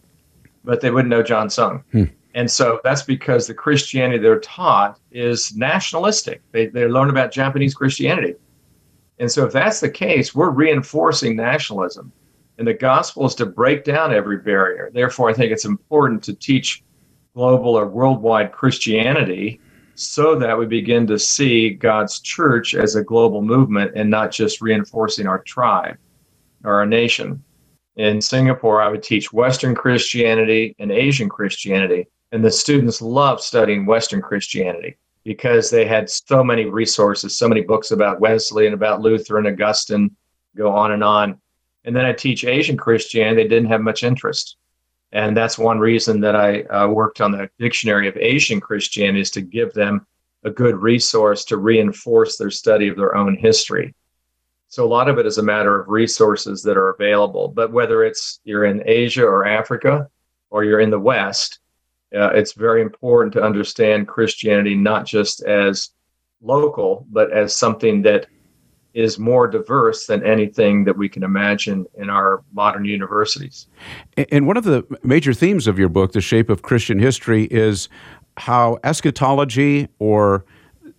but 0.66 0.80
they 0.82 0.90
wouldn't 0.90 1.08
know 1.08 1.22
John 1.22 1.48
Sung. 1.48 1.82
Hmm. 1.92 2.04
And 2.34 2.50
so 2.50 2.80
that's 2.84 3.02
because 3.02 3.46
the 3.46 3.54
Christianity 3.54 4.18
they're 4.18 4.40
taught 4.40 4.98
is 5.10 5.56
nationalistic. 5.56 6.42
They, 6.52 6.66
they 6.66 6.86
learn 6.86 7.08
about 7.08 7.32
Japanese 7.32 7.72
Christianity. 7.72 8.34
And 9.18 9.30
so 9.30 9.46
if 9.46 9.52
that's 9.52 9.80
the 9.80 9.90
case, 9.90 10.34
we're 10.34 10.50
reinforcing 10.50 11.36
nationalism. 11.36 12.12
And 12.58 12.66
the 12.66 12.74
gospel 12.74 13.26
is 13.26 13.34
to 13.36 13.46
break 13.46 13.84
down 13.84 14.14
every 14.14 14.38
barrier. 14.38 14.90
Therefore, 14.92 15.30
I 15.30 15.34
think 15.34 15.52
it's 15.52 15.64
important 15.64 16.22
to 16.24 16.34
teach 16.34 16.82
global 17.34 17.78
or 17.78 17.86
worldwide 17.86 18.52
Christianity 18.52 19.60
so 19.94 20.38
that 20.38 20.58
we 20.58 20.66
begin 20.66 21.06
to 21.06 21.18
see 21.18 21.70
God's 21.70 22.20
church 22.20 22.74
as 22.74 22.94
a 22.94 23.04
global 23.04 23.42
movement 23.42 23.92
and 23.94 24.10
not 24.10 24.30
just 24.30 24.60
reinforcing 24.60 25.26
our 25.26 25.42
tribe 25.42 25.96
or 26.64 26.74
our 26.74 26.86
nation 26.86 27.42
in 27.96 28.20
Singapore, 28.20 28.82
I 28.82 28.88
would 28.88 29.02
teach 29.02 29.32
Western 29.32 29.74
Christianity 29.74 30.76
and 30.78 30.92
Asian 30.92 31.28
Christianity. 31.28 32.06
And 32.32 32.44
the 32.44 32.50
students 32.50 33.00
loved 33.00 33.40
studying 33.40 33.86
Western 33.86 34.20
Christianity 34.20 34.96
because 35.26 35.70
they 35.70 35.84
had 35.84 36.08
so 36.08 36.44
many 36.44 36.66
resources, 36.66 37.36
so 37.36 37.48
many 37.48 37.60
books 37.60 37.90
about 37.90 38.20
Wesley 38.20 38.66
and 38.66 38.74
about 38.74 39.00
Luther 39.00 39.38
and 39.38 39.48
Augustine, 39.48 40.14
go 40.56 40.70
on 40.70 40.92
and 40.92 41.02
on. 41.02 41.40
And 41.84 41.96
then 41.96 42.04
I 42.04 42.12
teach 42.12 42.44
Asian 42.44 42.76
Christianity. 42.76 43.42
They 43.42 43.48
didn't 43.48 43.70
have 43.70 43.80
much 43.80 44.04
interest. 44.04 44.56
And 45.10 45.36
that's 45.36 45.58
one 45.58 45.80
reason 45.80 46.20
that 46.20 46.36
I 46.36 46.62
uh, 46.62 46.86
worked 46.86 47.20
on 47.20 47.32
the 47.32 47.50
Dictionary 47.58 48.06
of 48.06 48.16
Asian 48.16 48.60
Christianity 48.60 49.20
is 49.20 49.32
to 49.32 49.40
give 49.40 49.72
them 49.72 50.06
a 50.44 50.50
good 50.50 50.76
resource 50.76 51.44
to 51.46 51.56
reinforce 51.56 52.36
their 52.36 52.52
study 52.52 52.86
of 52.86 52.96
their 52.96 53.16
own 53.16 53.36
history. 53.36 53.96
So 54.68 54.84
a 54.84 54.86
lot 54.86 55.08
of 55.08 55.18
it 55.18 55.26
is 55.26 55.38
a 55.38 55.42
matter 55.42 55.80
of 55.80 55.88
resources 55.88 56.62
that 56.62 56.76
are 56.76 56.90
available. 56.90 57.48
But 57.48 57.72
whether 57.72 58.04
it's 58.04 58.38
you're 58.44 58.64
in 58.64 58.80
Asia 58.86 59.24
or 59.24 59.44
Africa 59.44 60.06
or 60.50 60.62
you're 60.62 60.80
in 60.80 60.90
the 60.90 61.00
West, 61.00 61.58
uh, 62.14 62.30
it's 62.30 62.52
very 62.52 62.82
important 62.82 63.32
to 63.34 63.42
understand 63.42 64.08
Christianity 64.08 64.74
not 64.74 65.06
just 65.06 65.42
as 65.42 65.90
local, 66.40 67.06
but 67.10 67.32
as 67.32 67.54
something 67.54 68.02
that 68.02 68.26
is 68.94 69.18
more 69.18 69.46
diverse 69.46 70.06
than 70.06 70.24
anything 70.24 70.84
that 70.84 70.96
we 70.96 71.08
can 71.08 71.22
imagine 71.22 71.84
in 71.98 72.08
our 72.08 72.42
modern 72.54 72.84
universities. 72.84 73.66
And 74.30 74.46
one 74.46 74.56
of 74.56 74.64
the 74.64 74.86
major 75.02 75.34
themes 75.34 75.66
of 75.66 75.78
your 75.78 75.90
book, 75.90 76.12
The 76.12 76.22
Shape 76.22 76.48
of 76.48 76.62
Christian 76.62 76.98
History, 76.98 77.44
is 77.44 77.90
how 78.38 78.78
eschatology 78.84 79.88
or 79.98 80.46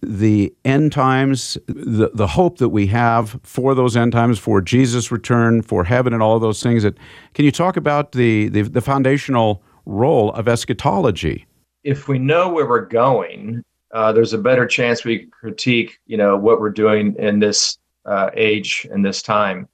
the 0.01 0.53
end 0.63 0.91
times, 0.91 1.57
the, 1.65 2.11
the 2.13 2.27
hope 2.27 2.59
that 2.59 2.69
we 2.69 2.85
have 2.87 3.39
for 3.41 3.73
those 3.73 3.97
end 3.97 4.11
times, 4.11 4.37
for 4.37 4.61
Jesus' 4.61 5.11
return, 5.11 5.63
for 5.63 5.83
heaven, 5.83 6.13
and 6.13 6.21
all 6.21 6.39
those 6.39 6.61
things. 6.61 6.83
That 6.83 6.97
can 7.33 7.45
you 7.45 7.51
talk 7.51 7.77
about 7.77 8.11
the, 8.11 8.49
the, 8.49 8.61
the 8.61 8.81
foundational 8.81 9.63
role 9.87 10.31
of 10.33 10.47
eschatology? 10.47 11.47
If 11.83 12.07
we 12.07 12.19
know 12.19 12.49
where 12.49 12.67
we're 12.67 12.85
going, 12.85 13.63
uh, 13.93 14.11
there's 14.11 14.33
a 14.33 14.37
better 14.37 14.67
chance 14.67 15.03
we 15.03 15.27
critique, 15.27 15.99
you 16.05 16.17
know, 16.17 16.35
what 16.37 16.59
we're 16.59 16.69
doing 16.69 17.15
in 17.17 17.39
this 17.39 17.77
uh, 18.05 18.29
age 18.33 18.85
and 18.91 19.03
this 19.03 19.21
time. 19.21 19.67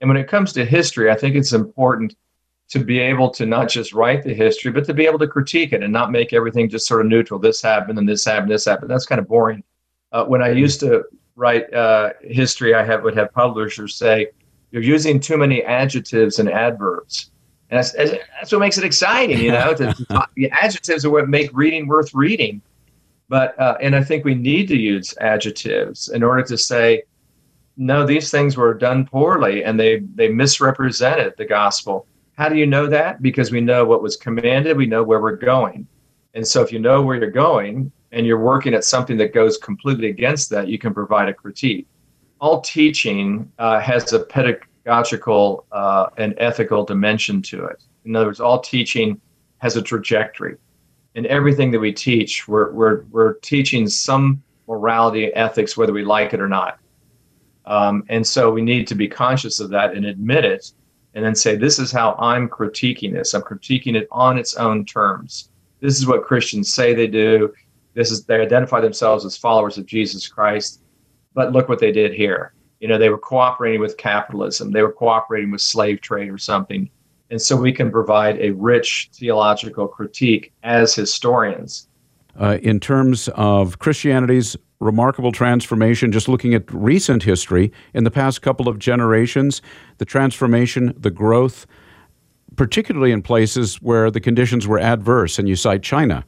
And 0.00 0.08
when 0.08 0.16
it 0.16 0.28
comes 0.28 0.52
to 0.54 0.64
history, 0.64 1.10
I 1.10 1.14
think 1.14 1.36
it's 1.36 1.52
important 1.52 2.16
to 2.70 2.78
be 2.78 2.98
able 2.98 3.30
to 3.30 3.46
not 3.46 3.68
just 3.68 3.92
write 3.92 4.22
the 4.22 4.34
history, 4.34 4.70
but 4.72 4.84
to 4.84 4.94
be 4.94 5.06
able 5.06 5.18
to 5.18 5.26
critique 5.26 5.72
it 5.72 5.82
and 5.82 5.92
not 5.92 6.10
make 6.10 6.32
everything 6.32 6.68
just 6.68 6.86
sort 6.86 7.00
of 7.00 7.06
neutral. 7.06 7.38
This 7.38 7.62
happened 7.62 7.98
and 7.98 8.08
this 8.08 8.24
happened, 8.24 8.50
this 8.50 8.64
happened. 8.64 8.90
That's 8.90 9.06
kind 9.06 9.20
of 9.20 9.28
boring. 9.28 9.62
Uh, 10.12 10.24
when 10.24 10.42
I 10.42 10.50
used 10.50 10.80
to 10.80 11.04
write 11.36 11.72
uh, 11.72 12.10
history, 12.22 12.74
I 12.74 12.84
have, 12.84 13.02
would 13.02 13.16
have 13.16 13.32
publishers 13.32 13.94
say, 13.96 14.28
"You're 14.70 14.82
using 14.82 15.20
too 15.20 15.36
many 15.36 15.62
adjectives 15.62 16.38
and 16.38 16.48
adverbs." 16.48 17.30
And 17.70 17.78
that's, 17.78 17.92
that's 17.92 18.52
what 18.52 18.58
makes 18.58 18.78
it 18.78 18.84
exciting, 18.84 19.38
you 19.38 19.52
know. 19.52 19.74
to, 19.74 19.94
to 19.94 20.04
talk, 20.10 20.30
the 20.34 20.50
adjectives 20.50 21.04
are 21.04 21.10
what 21.10 21.28
make 21.28 21.50
reading 21.52 21.86
worth 21.86 22.12
reading. 22.14 22.60
But 23.28 23.58
uh, 23.60 23.76
and 23.80 23.94
I 23.94 24.02
think 24.02 24.24
we 24.24 24.34
need 24.34 24.66
to 24.68 24.76
use 24.76 25.14
adjectives 25.20 26.08
in 26.08 26.24
order 26.24 26.42
to 26.42 26.58
say, 26.58 27.04
no, 27.76 28.04
these 28.04 28.30
things 28.30 28.56
were 28.56 28.74
done 28.74 29.06
poorly 29.06 29.62
and 29.64 29.78
they 29.78 30.00
they 30.16 30.28
misrepresented 30.28 31.34
the 31.38 31.44
gospel. 31.44 32.06
How 32.36 32.48
do 32.48 32.56
you 32.56 32.66
know 32.66 32.88
that? 32.88 33.22
Because 33.22 33.52
we 33.52 33.60
know 33.60 33.84
what 33.84 34.02
was 34.02 34.16
commanded, 34.16 34.76
we 34.76 34.86
know 34.86 35.04
where 35.04 35.20
we're 35.20 35.36
going. 35.36 35.86
And 36.34 36.46
so 36.46 36.62
if 36.62 36.72
you 36.72 36.78
know 36.78 37.02
where 37.02 37.16
you're 37.16 37.30
going, 37.30 37.92
and 38.12 38.26
you're 38.26 38.38
working 38.38 38.74
at 38.74 38.84
something 38.84 39.16
that 39.18 39.32
goes 39.32 39.56
completely 39.58 40.08
against 40.08 40.50
that, 40.50 40.68
you 40.68 40.78
can 40.78 40.92
provide 40.92 41.28
a 41.28 41.34
critique. 41.34 41.86
All 42.40 42.60
teaching 42.60 43.50
uh, 43.58 43.80
has 43.80 44.12
a 44.12 44.20
pedagogical 44.90 45.66
uh, 45.70 46.06
and 46.16 46.34
ethical 46.38 46.84
dimension 46.84 47.40
to 47.40 47.64
it. 47.66 47.82
In 48.04 48.16
other 48.16 48.26
words, 48.26 48.40
all 48.40 48.60
teaching 48.60 49.20
has 49.58 49.76
a 49.76 49.82
trajectory. 49.82 50.56
In 51.14 51.26
everything 51.26 51.70
that 51.70 51.78
we 51.78 51.92
teach, 51.92 52.48
we're, 52.48 52.72
we're, 52.72 53.04
we're 53.10 53.34
teaching 53.34 53.88
some 53.88 54.42
morality, 54.66 55.26
ethics, 55.34 55.76
whether 55.76 55.92
we 55.92 56.04
like 56.04 56.34
it 56.34 56.40
or 56.40 56.48
not. 56.48 56.78
Um, 57.66 58.04
and 58.08 58.26
so 58.26 58.50
we 58.50 58.62
need 58.62 58.86
to 58.88 58.94
be 58.96 59.06
conscious 59.06 59.60
of 59.60 59.70
that 59.70 59.94
and 59.94 60.06
admit 60.06 60.44
it 60.44 60.72
and 61.14 61.24
then 61.24 61.34
say, 61.34 61.56
this 61.56 61.78
is 61.78 61.92
how 61.92 62.16
I'm 62.18 62.48
critiquing 62.48 63.12
this. 63.12 63.34
I'm 63.34 63.42
critiquing 63.42 63.94
it 63.94 64.08
on 64.10 64.38
its 64.38 64.54
own 64.54 64.84
terms. 64.84 65.50
This 65.80 65.98
is 65.98 66.06
what 66.06 66.24
Christians 66.24 66.72
say 66.72 66.94
they 66.94 67.06
do. 67.06 67.52
This 67.94 68.10
is 68.10 68.24
they 68.24 68.40
identify 68.40 68.80
themselves 68.80 69.24
as 69.24 69.36
followers 69.36 69.78
of 69.78 69.86
Jesus 69.86 70.26
Christ, 70.26 70.82
but 71.34 71.52
look 71.52 71.68
what 71.68 71.80
they 71.80 71.92
did 71.92 72.12
here. 72.12 72.54
You 72.80 72.88
know, 72.88 72.98
they 72.98 73.10
were 73.10 73.18
cooperating 73.18 73.80
with 73.80 73.96
capitalism. 73.96 74.72
They 74.72 74.82
were 74.82 74.92
cooperating 74.92 75.50
with 75.50 75.60
slave 75.60 76.00
trade 76.00 76.30
or 76.30 76.38
something. 76.38 76.90
And 77.30 77.40
so 77.40 77.56
we 77.56 77.72
can 77.72 77.90
provide 77.90 78.38
a 78.38 78.50
rich 78.50 79.10
theological 79.14 79.86
critique 79.86 80.52
as 80.62 80.94
historians. 80.94 81.86
Uh, 82.38 82.58
in 82.62 82.80
terms 82.80 83.28
of 83.34 83.78
Christianity's 83.78 84.56
remarkable 84.80 85.30
transformation, 85.30 86.10
just 86.10 86.28
looking 86.28 86.54
at 86.54 86.72
recent 86.72 87.22
history 87.22 87.70
in 87.92 88.04
the 88.04 88.10
past 88.10 88.40
couple 88.42 88.66
of 88.66 88.78
generations, 88.78 89.60
the 89.98 90.04
transformation, 90.04 90.94
the 90.96 91.10
growth, 91.10 91.66
particularly 92.56 93.12
in 93.12 93.22
places 93.22 93.76
where 93.82 94.10
the 94.10 94.20
conditions 94.20 94.66
were 94.66 94.78
adverse, 94.78 95.38
and 95.38 95.48
you 95.48 95.54
cite 95.54 95.82
China 95.82 96.24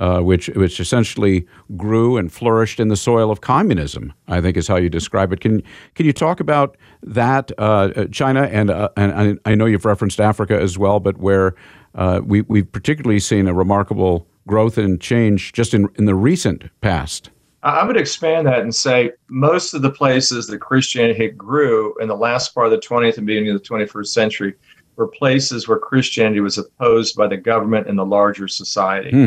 uh, 0.00 0.20
which 0.20 0.48
which 0.56 0.80
essentially 0.80 1.46
grew 1.76 2.16
and 2.16 2.32
flourished 2.32 2.80
in 2.80 2.88
the 2.88 2.96
soil 2.96 3.30
of 3.30 3.42
communism. 3.42 4.12
I 4.28 4.40
think 4.40 4.56
is 4.56 4.66
how 4.66 4.76
you 4.76 4.88
describe 4.88 5.32
it. 5.32 5.40
Can 5.40 5.62
can 5.94 6.06
you 6.06 6.12
talk 6.12 6.40
about 6.40 6.76
that, 7.02 7.52
uh, 7.58 7.90
uh 7.94 8.04
China, 8.06 8.44
and 8.44 8.70
uh, 8.70 8.88
and 8.96 9.38
I 9.44 9.54
know 9.54 9.66
you've 9.66 9.84
referenced 9.84 10.18
Africa 10.18 10.58
as 10.58 10.78
well, 10.78 11.00
but 11.00 11.18
where 11.18 11.54
uh, 11.94 12.20
we 12.24 12.40
we've 12.42 12.70
particularly 12.72 13.20
seen 13.20 13.46
a 13.46 13.54
remarkable 13.54 14.26
growth 14.48 14.78
and 14.78 15.00
change 15.00 15.52
just 15.52 15.74
in 15.74 15.86
in 15.96 16.06
the 16.06 16.14
recent 16.14 16.64
past. 16.80 17.30
I 17.62 17.84
would 17.84 17.98
expand 17.98 18.46
that 18.46 18.60
and 18.60 18.74
say 18.74 19.12
most 19.28 19.74
of 19.74 19.82
the 19.82 19.90
places 19.90 20.46
that 20.46 20.60
Christianity 20.60 21.28
grew 21.28 21.94
in 22.00 22.08
the 22.08 22.16
last 22.16 22.54
part 22.54 22.66
of 22.68 22.72
the 22.72 22.78
20th 22.78 23.18
and 23.18 23.26
beginning 23.26 23.50
of 23.50 23.62
the 23.62 23.68
21st 23.68 24.06
century 24.06 24.54
were 24.96 25.08
places 25.08 25.68
where 25.68 25.78
Christianity 25.78 26.40
was 26.40 26.56
opposed 26.56 27.16
by 27.16 27.26
the 27.26 27.36
government 27.36 27.86
and 27.86 27.98
the 27.98 28.06
larger 28.06 28.48
society. 28.48 29.10
Hmm. 29.10 29.26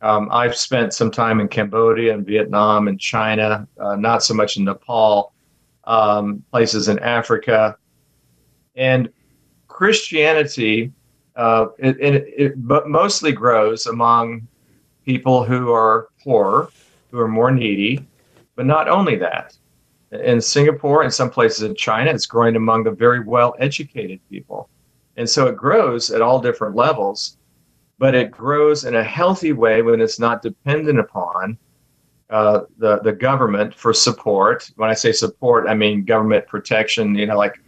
Um, 0.00 0.28
I've 0.30 0.54
spent 0.54 0.94
some 0.94 1.10
time 1.10 1.40
in 1.40 1.48
Cambodia 1.48 2.14
and 2.14 2.24
Vietnam 2.24 2.88
and 2.88 3.00
China, 3.00 3.66
uh, 3.80 3.96
not 3.96 4.22
so 4.22 4.32
much 4.34 4.56
in 4.56 4.64
Nepal, 4.64 5.32
um, 5.84 6.44
places 6.50 6.88
in 6.88 6.98
Africa. 7.00 7.76
And 8.76 9.08
Christianity, 9.66 10.92
uh, 11.34 11.66
it, 11.78 11.98
it, 12.00 12.34
it 12.36 12.58
mostly 12.58 13.32
grows 13.32 13.86
among 13.86 14.46
people 15.04 15.42
who 15.42 15.72
are 15.72 16.08
poor, 16.22 16.70
who 17.10 17.18
are 17.18 17.28
more 17.28 17.50
needy, 17.50 18.06
but 18.54 18.66
not 18.66 18.88
only 18.88 19.16
that. 19.16 19.56
In 20.12 20.40
Singapore 20.40 21.02
and 21.02 21.12
some 21.12 21.30
places 21.30 21.62
in 21.62 21.74
China, 21.74 22.10
it's 22.10 22.26
growing 22.26 22.56
among 22.56 22.84
the 22.84 22.90
very 22.90 23.20
well 23.20 23.54
educated 23.58 24.20
people. 24.30 24.68
And 25.16 25.28
so 25.28 25.46
it 25.46 25.56
grows 25.56 26.10
at 26.10 26.22
all 26.22 26.40
different 26.40 26.76
levels, 26.76 27.36
but 27.98 28.14
it 28.14 28.30
grows 28.30 28.84
in 28.84 28.94
a 28.94 29.04
healthy 29.04 29.52
way 29.52 29.82
when 29.82 30.00
it's 30.00 30.18
not 30.18 30.42
dependent 30.42 30.98
upon 30.98 31.58
uh, 32.30 32.62
the 32.78 32.98
the 33.00 33.12
government 33.12 33.74
for 33.74 33.92
support. 33.92 34.70
When 34.76 34.90
I 34.90 34.94
say 34.94 35.12
support, 35.12 35.66
I 35.68 35.74
mean 35.74 36.04
government 36.04 36.46
protection. 36.46 37.14
You 37.14 37.26
know, 37.26 37.36
like 37.36 37.58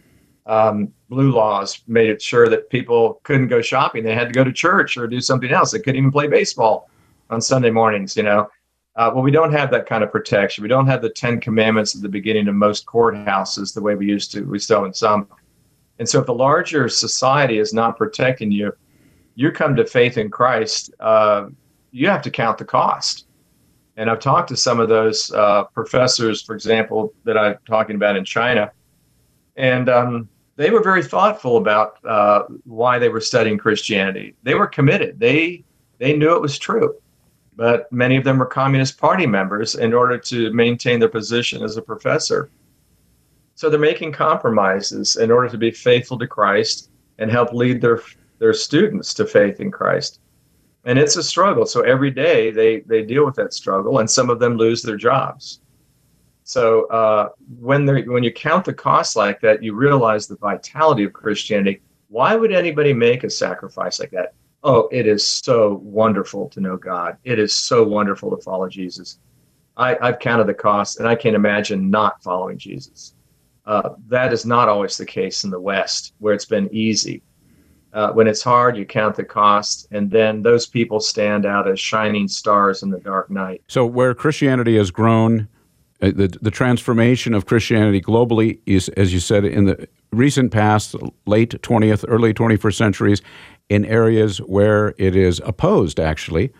um, 0.45 0.93
blue 1.09 1.31
laws 1.31 1.81
made 1.87 2.09
it 2.09 2.21
sure 2.21 2.47
that 2.49 2.69
people 2.69 3.19
couldn't 3.23 3.47
go 3.47 3.61
shopping; 3.61 4.03
they 4.03 4.13
had 4.13 4.27
to 4.27 4.33
go 4.33 4.43
to 4.43 4.53
church 4.53 4.97
or 4.97 5.07
do 5.07 5.19
something 5.19 5.51
else. 5.51 5.71
They 5.71 5.79
couldn't 5.79 5.97
even 5.97 6.11
play 6.11 6.27
baseball 6.27 6.89
on 7.29 7.41
Sunday 7.41 7.71
mornings. 7.71 8.15
You 8.15 8.23
know, 8.23 8.49
uh, 8.95 9.11
well, 9.13 9.23
we 9.23 9.31
don't 9.31 9.51
have 9.51 9.71
that 9.71 9.87
kind 9.87 10.03
of 10.03 10.11
protection. 10.11 10.61
We 10.61 10.67
don't 10.67 10.87
have 10.87 11.01
the 11.01 11.09
Ten 11.09 11.41
Commandments 11.41 11.95
at 11.95 12.01
the 12.01 12.09
beginning 12.09 12.47
of 12.47 12.55
most 12.55 12.85
courthouses 12.85 13.73
the 13.73 13.81
way 13.81 13.95
we 13.95 14.05
used 14.05 14.31
to. 14.33 14.43
We 14.43 14.59
still 14.59 14.85
in 14.85 14.93
some. 14.93 15.27
And 15.97 16.07
so, 16.07 16.19
if 16.19 16.27
the 16.27 16.33
larger 16.33 16.87
society 16.87 17.57
is 17.57 17.73
not 17.73 17.97
protecting 17.97 18.51
you, 18.51 18.73
you 19.41 19.51
come 19.51 19.75
to 19.75 19.85
faith 19.85 20.17
in 20.17 20.29
Christ. 20.29 20.93
Uh, 20.99 21.47
you 21.91 22.07
have 22.07 22.21
to 22.21 22.31
count 22.31 22.57
the 22.57 22.65
cost 22.65 23.25
and 23.97 24.09
I've 24.09 24.19
talked 24.19 24.49
to 24.49 24.57
some 24.57 24.79
of 24.79 24.89
those 24.89 25.31
uh, 25.31 25.65
professors, 25.65 26.41
for 26.41 26.55
example, 26.55 27.13
that 27.23 27.37
I'm 27.37 27.57
talking 27.67 27.95
about 27.95 28.15
in 28.15 28.25
China, 28.25 28.71
and 29.57 29.89
um, 29.89 30.29
they 30.55 30.71
were 30.71 30.81
very 30.81 31.03
thoughtful 31.03 31.57
about 31.57 32.03
uh, 32.05 32.43
why 32.63 32.99
they 32.99 33.09
were 33.09 33.19
studying 33.19 33.57
Christianity. 33.57 34.35
They 34.43 34.55
were 34.55 34.67
committed. 34.67 35.19
They 35.19 35.63
they 35.99 36.17
knew 36.17 36.33
it 36.33 36.41
was 36.41 36.57
true, 36.57 36.95
but 37.55 37.91
many 37.91 38.15
of 38.15 38.23
them 38.23 38.39
were 38.39 38.45
Communist 38.45 38.97
Party 38.97 39.27
members 39.27 39.75
in 39.75 39.93
order 39.93 40.17
to 40.17 40.51
maintain 40.51 40.99
their 40.99 41.09
position 41.09 41.61
as 41.61 41.77
a 41.77 41.81
professor. 41.81 42.49
So 43.53 43.69
they're 43.69 43.79
making 43.79 44.13
compromises 44.13 45.17
in 45.17 45.29
order 45.29 45.49
to 45.49 45.57
be 45.57 45.69
faithful 45.69 46.17
to 46.17 46.25
Christ 46.25 46.89
and 47.19 47.29
help 47.29 47.53
lead 47.53 47.81
their 47.81 48.01
their 48.41 48.53
students 48.53 49.13
to 49.13 49.25
faith 49.25 49.61
in 49.61 49.71
Christ 49.71 50.19
and 50.83 50.97
it's 50.97 51.15
a 51.15 51.23
struggle. 51.23 51.65
So 51.65 51.81
every 51.81 52.11
day 52.11 52.51
they 52.51 52.81
they 52.81 53.03
deal 53.03 53.25
with 53.25 53.35
that 53.35 53.53
struggle, 53.53 53.99
and 53.99 54.09
some 54.09 54.29
of 54.29 54.39
them 54.39 54.57
lose 54.57 54.81
their 54.81 54.97
jobs. 54.97 55.61
So 56.43 56.87
uh, 56.87 57.29
when 57.59 57.85
when 57.85 58.23
you 58.23 58.33
count 58.33 58.65
the 58.65 58.73
costs 58.73 59.15
like 59.15 59.39
that, 59.41 59.63
you 59.63 59.75
realize 59.75 60.27
the 60.27 60.37
vitality 60.37 61.03
of 61.03 61.13
Christianity. 61.13 61.81
Why 62.07 62.35
would 62.35 62.51
anybody 62.51 62.93
make 62.93 63.23
a 63.23 63.29
sacrifice 63.29 63.99
like 63.99 64.11
that? 64.11 64.33
Oh, 64.63 64.89
it 64.91 65.07
is 65.07 65.27
so 65.27 65.79
wonderful 65.83 66.49
to 66.49 66.59
know 66.59 66.77
God. 66.77 67.17
It 67.23 67.39
is 67.39 67.55
so 67.55 67.83
wonderful 67.83 68.35
to 68.35 68.43
follow 68.43 68.67
Jesus. 68.67 69.17
I, 69.77 69.97
I've 70.01 70.19
counted 70.19 70.47
the 70.47 70.53
costs, 70.53 70.97
and 70.97 71.07
I 71.07 71.15
can't 71.15 71.35
imagine 71.35 71.89
not 71.89 72.21
following 72.21 72.57
Jesus. 72.57 73.15
Uh, 73.65 73.91
that 74.07 74.33
is 74.33 74.45
not 74.45 74.67
always 74.67 74.97
the 74.97 75.05
case 75.05 75.45
in 75.45 75.49
the 75.49 75.59
West, 75.59 76.13
where 76.19 76.33
it's 76.33 76.45
been 76.45 76.69
easy 76.73 77.23
uh, 77.93 78.11
when 78.11 78.27
it's 78.27 78.41
hard, 78.41 78.77
you 78.77 78.85
count 78.85 79.15
the 79.15 79.23
cost, 79.23 79.87
and 79.91 80.11
then 80.11 80.43
those 80.43 80.65
people 80.65 80.99
stand 80.99 81.45
out 81.45 81.67
as 81.67 81.79
shining 81.79 82.27
stars 82.27 82.83
in 82.83 82.89
the 82.89 82.99
dark 82.99 83.29
night. 83.29 83.61
So, 83.67 83.85
where 83.85 84.13
Christianity 84.13 84.77
has 84.77 84.91
grown, 84.91 85.47
uh, 86.01 86.11
the, 86.15 86.37
the 86.41 86.51
transformation 86.51 87.33
of 87.33 87.45
Christianity 87.45 88.01
globally 88.01 88.59
is, 88.65 88.89
as 88.89 89.13
you 89.13 89.19
said, 89.19 89.43
in 89.43 89.65
the 89.65 89.87
recent 90.11 90.51
past, 90.51 90.95
late 91.25 91.51
20th, 91.61 92.05
early 92.07 92.33
21st 92.33 92.75
centuries, 92.75 93.21
in 93.69 93.85
areas 93.85 94.39
where 94.39 94.93
it 94.97 95.15
is 95.15 95.41
opposed 95.45 95.99
actually 95.99 96.51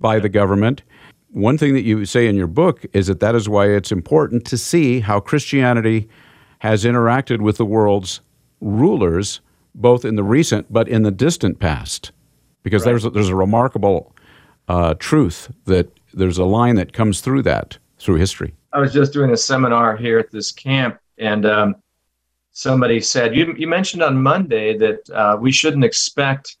by 0.00 0.18
the 0.18 0.28
government. 0.28 0.82
One 1.30 1.58
thing 1.58 1.74
that 1.74 1.82
you 1.82 2.04
say 2.06 2.26
in 2.28 2.36
your 2.36 2.46
book 2.46 2.86
is 2.92 3.08
that 3.08 3.20
that 3.20 3.34
is 3.34 3.48
why 3.48 3.66
it's 3.68 3.92
important 3.92 4.44
to 4.46 4.58
see 4.58 5.00
how 5.00 5.20
Christianity 5.20 6.08
has 6.60 6.84
interacted 6.84 7.40
with 7.40 7.56
the 7.56 7.66
world's 7.66 8.20
rulers 8.60 9.40
both 9.76 10.04
in 10.04 10.16
the 10.16 10.24
recent 10.24 10.72
but 10.72 10.88
in 10.88 11.02
the 11.02 11.10
distant 11.10 11.60
past, 11.60 12.10
because 12.62 12.82
right. 12.82 12.92
there's 12.92 13.04
a, 13.04 13.10
there's 13.10 13.28
a 13.28 13.36
remarkable 13.36 14.14
uh, 14.68 14.94
truth 14.94 15.52
that 15.66 15.90
there's 16.12 16.38
a 16.38 16.44
line 16.44 16.76
that 16.76 16.92
comes 16.92 17.20
through 17.20 17.42
that 17.42 17.78
through 17.98 18.16
history. 18.16 18.54
I 18.72 18.80
was 18.80 18.92
just 18.92 19.12
doing 19.12 19.30
a 19.30 19.36
seminar 19.36 19.96
here 19.96 20.18
at 20.18 20.30
this 20.30 20.50
camp, 20.52 20.98
and 21.18 21.46
um, 21.46 21.76
somebody 22.52 23.00
said 23.00 23.36
you 23.36 23.54
you 23.56 23.68
mentioned 23.68 24.02
on 24.02 24.22
Monday 24.22 24.76
that 24.78 25.10
uh, 25.10 25.36
we 25.40 25.52
shouldn't 25.52 25.84
expect 25.84 26.56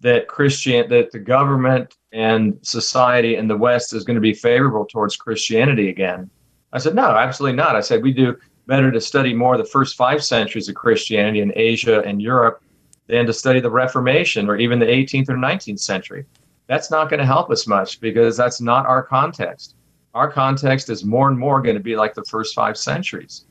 that 0.00 0.28
Christian 0.28 0.88
that 0.88 1.10
the 1.10 1.18
government 1.18 1.96
and 2.12 2.58
society 2.62 3.36
in 3.36 3.48
the 3.48 3.56
West 3.56 3.92
is 3.92 4.04
going 4.04 4.14
to 4.14 4.20
be 4.20 4.32
favorable 4.32 4.86
towards 4.86 5.16
Christianity 5.16 5.88
again. 5.88 6.30
I 6.72 6.78
said 6.78 6.94
no, 6.94 7.10
absolutely 7.10 7.56
not. 7.56 7.76
I 7.76 7.80
said 7.80 8.02
we 8.02 8.12
do 8.12 8.36
better 8.68 8.92
to 8.92 9.00
study 9.00 9.34
more 9.34 9.56
the 9.56 9.64
first 9.64 9.96
five 9.96 10.22
centuries 10.22 10.68
of 10.68 10.74
Christianity 10.74 11.40
in 11.40 11.52
Asia 11.56 12.02
and 12.02 12.22
Europe 12.22 12.62
than 13.06 13.26
to 13.26 13.32
study 13.32 13.60
the 13.60 13.70
Reformation 13.70 14.48
or 14.48 14.56
even 14.58 14.78
the 14.78 14.86
18th 14.86 15.30
or 15.30 15.36
19th 15.36 15.80
century. 15.80 16.26
That's 16.66 16.90
not 16.90 17.08
going 17.08 17.18
to 17.18 17.26
help 17.26 17.50
us 17.50 17.66
much 17.66 17.98
because 17.98 18.36
that's 18.36 18.60
not 18.60 18.84
our 18.84 19.02
context. 19.02 19.74
Our 20.14 20.30
context 20.30 20.90
is 20.90 21.02
more 21.02 21.28
and 21.28 21.38
more 21.38 21.62
going 21.62 21.76
to 21.76 21.82
be 21.82 21.96
like 21.96 22.12
the 22.12 22.24
first 22.24 22.54
five 22.54 22.76
centuries, 22.76 23.46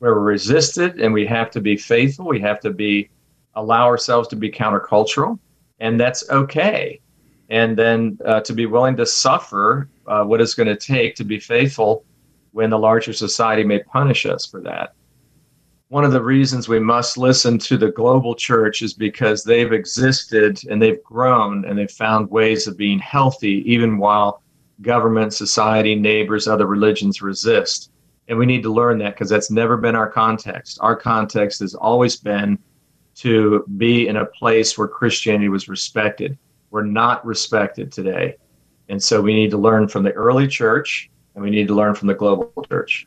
where 0.00 0.14
we're 0.14 0.20
resisted 0.20 1.00
and 1.00 1.14
we 1.14 1.26
have 1.26 1.50
to 1.52 1.62
be 1.62 1.76
faithful. 1.76 2.26
We 2.26 2.40
have 2.40 2.60
to 2.60 2.70
be 2.70 3.08
allow 3.54 3.86
ourselves 3.86 4.28
to 4.28 4.36
be 4.36 4.50
countercultural, 4.50 5.38
and 5.80 5.98
that's 5.98 6.28
okay. 6.28 7.00
And 7.48 7.76
then 7.76 8.18
uh, 8.26 8.40
to 8.42 8.52
be 8.52 8.66
willing 8.66 8.96
to 8.96 9.06
suffer 9.06 9.88
uh, 10.06 10.24
what 10.24 10.42
it's 10.42 10.54
going 10.54 10.68
to 10.68 10.76
take 10.76 11.16
to 11.16 11.24
be 11.24 11.40
faithful 11.40 12.04
when 12.52 12.70
the 12.70 12.78
larger 12.78 13.12
society 13.12 13.64
may 13.64 13.82
punish 13.82 14.26
us 14.26 14.46
for 14.46 14.60
that. 14.60 14.94
One 15.88 16.04
of 16.04 16.12
the 16.12 16.22
reasons 16.22 16.68
we 16.68 16.80
must 16.80 17.16
listen 17.16 17.58
to 17.60 17.78
the 17.78 17.90
global 17.90 18.34
church 18.34 18.82
is 18.82 18.92
because 18.92 19.42
they've 19.42 19.72
existed 19.72 20.60
and 20.68 20.82
they've 20.82 21.02
grown 21.02 21.64
and 21.64 21.78
they've 21.78 21.90
found 21.90 22.30
ways 22.30 22.66
of 22.66 22.76
being 22.76 22.98
healthy 22.98 23.62
even 23.64 23.96
while 23.96 24.42
government, 24.82 25.32
society, 25.32 25.94
neighbors, 25.94 26.46
other 26.46 26.66
religions 26.66 27.22
resist. 27.22 27.90
And 28.28 28.38
we 28.38 28.44
need 28.44 28.62
to 28.64 28.72
learn 28.72 28.98
that 28.98 29.14
because 29.14 29.30
that's 29.30 29.50
never 29.50 29.78
been 29.78 29.96
our 29.96 30.10
context. 30.10 30.78
Our 30.82 30.94
context 30.94 31.60
has 31.60 31.74
always 31.74 32.16
been 32.16 32.58
to 33.16 33.64
be 33.78 34.08
in 34.08 34.16
a 34.16 34.26
place 34.26 34.76
where 34.76 34.88
Christianity 34.88 35.48
was 35.48 35.68
respected. 35.68 36.36
We're 36.70 36.84
not 36.84 37.24
respected 37.24 37.90
today. 37.90 38.36
And 38.90 39.02
so 39.02 39.20
we 39.20 39.34
need 39.34 39.50
to 39.50 39.58
learn 39.58 39.88
from 39.88 40.02
the 40.02 40.12
early 40.12 40.46
church 40.46 41.10
and 41.38 41.44
we 41.44 41.50
need 41.50 41.68
to 41.68 41.74
learn 41.74 41.94
from 41.94 42.08
the 42.08 42.14
global 42.14 42.52
church. 42.68 43.06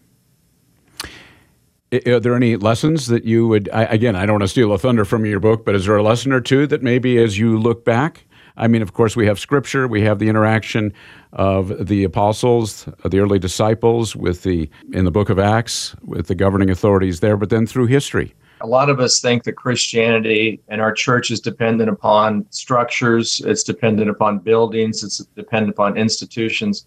Are 2.08 2.22
there 2.22 2.34
any 2.34 2.56
lessons 2.56 3.08
that 3.08 3.26
you 3.26 3.46
would, 3.50 3.70
I, 3.74 3.84
again, 3.84 4.15
I 4.15 4.26
don't 4.26 4.36
want 4.36 4.44
to 4.44 4.48
steal 4.48 4.72
a 4.72 4.78
thunder 4.78 5.04
from 5.04 5.26
your 5.26 5.41
book, 5.41 5.65
but 5.65 5.76
is 5.76 5.86
there 5.86 5.98
a 5.98 6.04
lesson 6.04 6.32
or 6.32 6.39
two 6.39 6.65
that 6.67 6.82
maybe 6.82 7.17
as 7.17 7.38
you 7.38 7.60
look 7.60 7.84
back? 7.84 8.24
I 8.56 8.70
mean, 8.70 8.82
of 8.82 8.94
course, 8.94 9.17
we 9.17 9.28
have 9.28 9.38
scripture, 9.38 9.86
we 9.86 10.02
have 10.04 10.20
the 10.20 10.30
interaction 10.30 10.94
of 11.34 11.88
the 11.88 12.06
apostles, 12.06 12.88
uh, 13.04 13.10
the 13.10 13.20
early 13.20 13.39
disciples 13.39 14.15
with 14.15 14.44
the, 14.44 14.70
in 14.94 15.04
the 15.04 15.12
book 15.12 15.30
of 15.30 15.38
Acts, 15.38 15.94
with 16.02 16.28
the 16.28 16.36
governing 16.36 16.70
authorities 16.70 17.20
there, 17.20 17.36
but 17.36 17.50
then 17.50 17.67
through 17.67 17.88
history. 17.88 18.34
A 18.62 18.67
lot 18.67 18.89
of 18.89 19.02
us 19.02 19.20
think 19.20 19.44
that 19.44 19.54
Christianity 19.54 20.62
and 20.70 20.80
our 20.80 20.94
church 20.94 21.32
is 21.32 21.41
dependent 21.41 21.89
upon 21.89 22.46
structures, 22.52 23.41
it's 23.44 23.63
dependent 23.63 24.10
upon 24.10 24.39
buildings, 24.39 25.04
it's 25.04 25.17
dependent 25.36 25.72
upon 25.72 25.98
institutions. 25.98 26.86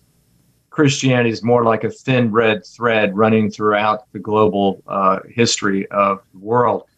Christianity 0.74 1.30
is 1.30 1.44
more 1.44 1.62
like 1.62 1.84
a 1.84 1.90
thin 1.90 2.32
red 2.32 2.66
thread 2.66 3.16
running 3.16 3.48
throughout 3.48 4.10
the 4.10 4.18
global 4.18 4.82
uh, 4.88 5.20
history 5.28 5.86
of 5.92 6.20
the 6.32 6.40
world. 6.40 6.88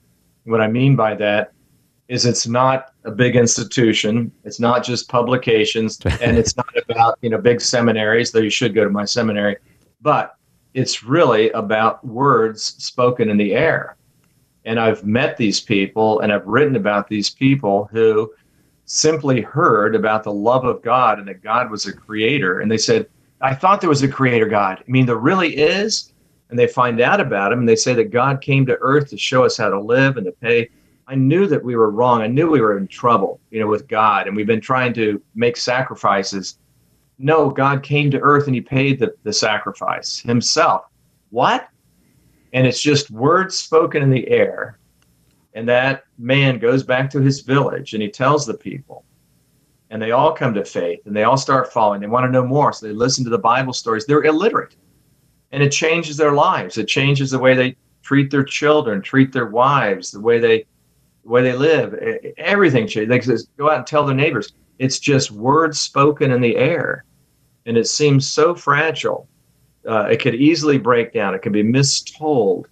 What 0.45 0.63
I 0.63 0.67
mean 0.67 0.97
by 0.97 1.15
that 1.17 1.53
is 2.09 2.25
it's 2.25 2.47
not 2.47 2.95
a 3.05 3.11
big 3.11 3.37
institution. 3.37 4.33
It's 4.45 4.59
not 4.59 4.83
just 4.83 5.11
publications, 5.11 6.01
and 6.23 6.39
it's 6.39 6.57
not 6.57 6.75
about 6.89 7.19
you 7.21 7.29
know 7.29 7.37
big 7.37 7.61
seminaries. 7.61 8.33
Though 8.33 8.41
you 8.41 8.49
should 8.49 8.75
go 8.75 8.83
to 8.83 8.89
my 8.89 9.05
seminary, 9.05 9.59
but 10.01 10.37
it's 10.73 11.03
really 11.03 11.51
about 11.51 12.03
words 12.03 12.63
spoken 12.83 13.29
in 13.29 13.37
the 13.37 13.53
air. 13.53 13.99
And 14.65 14.81
I've 14.81 15.05
met 15.05 15.37
these 15.37 15.61
people, 15.61 16.21
and 16.21 16.33
I've 16.33 16.47
written 16.47 16.77
about 16.77 17.09
these 17.09 17.29
people 17.29 17.91
who 17.93 18.33
simply 18.87 19.43
heard 19.43 19.95
about 19.95 20.25
the 20.25 20.33
love 20.33 20.65
of 20.65 20.81
God 20.81 21.19
and 21.19 21.29
that 21.29 21.43
God 21.43 21.71
was 21.71 21.85
a 21.85 21.93
creator, 21.93 22.61
and 22.61 22.71
they 22.71 22.79
said, 22.79 23.07
I 23.41 23.55
thought 23.55 23.81
there 23.81 23.91
was 23.91 24.03
a 24.03 24.09
creator 24.09 24.47
God. 24.47 24.79
I 24.81 24.91
mean, 24.91 25.07
there 25.07 25.17
really 25.17 25.57
is. 25.57 26.13
And 26.49 26.59
they 26.59 26.69
find 26.69 27.01
out 27.01 27.21
about 27.21 27.53
him 27.53 27.61
and 27.61 27.69
they 27.69 27.77
say 27.77 27.93
that 27.95 28.13
God 28.13 28.41
came 28.41 28.67
to 28.67 28.79
earth 28.81 29.11
to 29.11 29.19
show 29.19 29.45
us 29.45 29.57
how 29.57 29.69
to 29.69 29.81
live 29.81 30.17
and 30.17 30.27
to 30.27 30.33
pay. 30.33 30.71
I 31.09 31.15
knew 31.15 31.47
that 31.47 31.63
we 31.63 31.77
were 31.77 31.91
wrong. 31.91 32.23
I 32.23 32.29
knew 32.29 32.51
we 32.51 32.61
were 32.61 32.79
in 32.79 32.87
trouble, 32.87 33.41
you 33.51 33.61
know, 33.61 33.67
with 33.67 33.89
God. 33.89 34.27
And 34.27 34.37
we've 34.37 34.47
been 34.47 34.61
trying 34.61 34.93
to 34.95 35.21
make 35.35 35.57
sacrifices. 35.57 36.59
No, 37.19 37.51
God 37.51 37.83
came 37.83 38.11
to 38.11 38.21
earth 38.21 38.47
and 38.47 38.55
he 38.55 38.61
paid 38.61 39.01
the, 39.01 39.15
the 39.25 39.33
sacrifice 39.33 40.21
himself. 40.21 40.85
What? 41.31 41.69
And 42.53 42.67
it's 42.67 42.81
just 42.81 43.11
words 43.11 43.57
spoken 43.57 44.03
in 44.03 44.11
the 44.11 44.29
air. 44.29 44.79
And 45.55 45.69
that 45.69 46.05
man 46.19 46.59
goes 46.59 46.83
back 46.83 47.11
to 47.11 47.21
his 47.21 47.41
village 47.41 47.95
and 47.95 48.03
he 48.03 48.11
tells 48.11 48.47
the 48.47 48.55
people. 48.55 49.06
And 49.91 50.03
they 50.03 50.11
all 50.11 50.33
come 50.33 50.53
to 50.55 50.65
faith 50.65 51.01
and 51.07 51.17
they 51.17 51.23
all 51.23 51.37
start 51.37 51.73
following. 51.73 52.01
They 52.01 52.09
want 52.09 52.25
to 52.25 52.31
know 52.31 52.45
more. 52.45 52.73
So 52.73 52.87
they 52.87 52.93
listen 52.93 53.25
to 53.25 53.31
the 53.31 53.39
Bible 53.39 53.73
stories. 53.73 54.05
They're 54.05 54.25
illiterate. 54.25 54.77
And 55.53 55.63
it 55.63 55.71
changes 55.71 56.17
their 56.17 56.33
lives. 56.33 56.77
It 56.77 56.89
changes 56.89 57.31
the 57.31 57.39
way 57.39 57.55
they 57.55 57.77
treat 58.03 58.31
their 58.31 58.45
children, 58.45 59.01
treat 59.01 59.33
their 59.33 59.47
wives, 59.47 60.11
the 60.11 60.21
way 60.21 60.39
they 60.39 60.67
the 61.25 61.31
way 61.31 61.43
they 61.43 61.55
live. 61.55 61.95
Everything 62.37 62.87
changes. 62.87 63.09
They 63.09 63.47
go 63.57 63.71
out 63.71 63.79
and 63.79 63.87
tell 63.87 64.07
their 64.07 64.15
neighbors. 64.15 64.53
It's 64.79 64.99
just 64.99 65.31
words 65.31 65.81
spoken 65.81 66.31
in 66.31 66.41
the 66.41 66.57
air. 66.57 67.05
And 67.67 67.77
it 67.77 67.89
seems 67.89 68.31
so 68.31 68.55
fragile. 68.55 69.29
Uh, 69.89 70.09
it 70.11 70.21
could 70.21 70.35
easily 70.35 70.79
break 70.79 71.13
down. 71.13 71.35
It 71.35 71.43
can 71.43 71.53
be 71.53 71.63
mistold. 71.63 72.69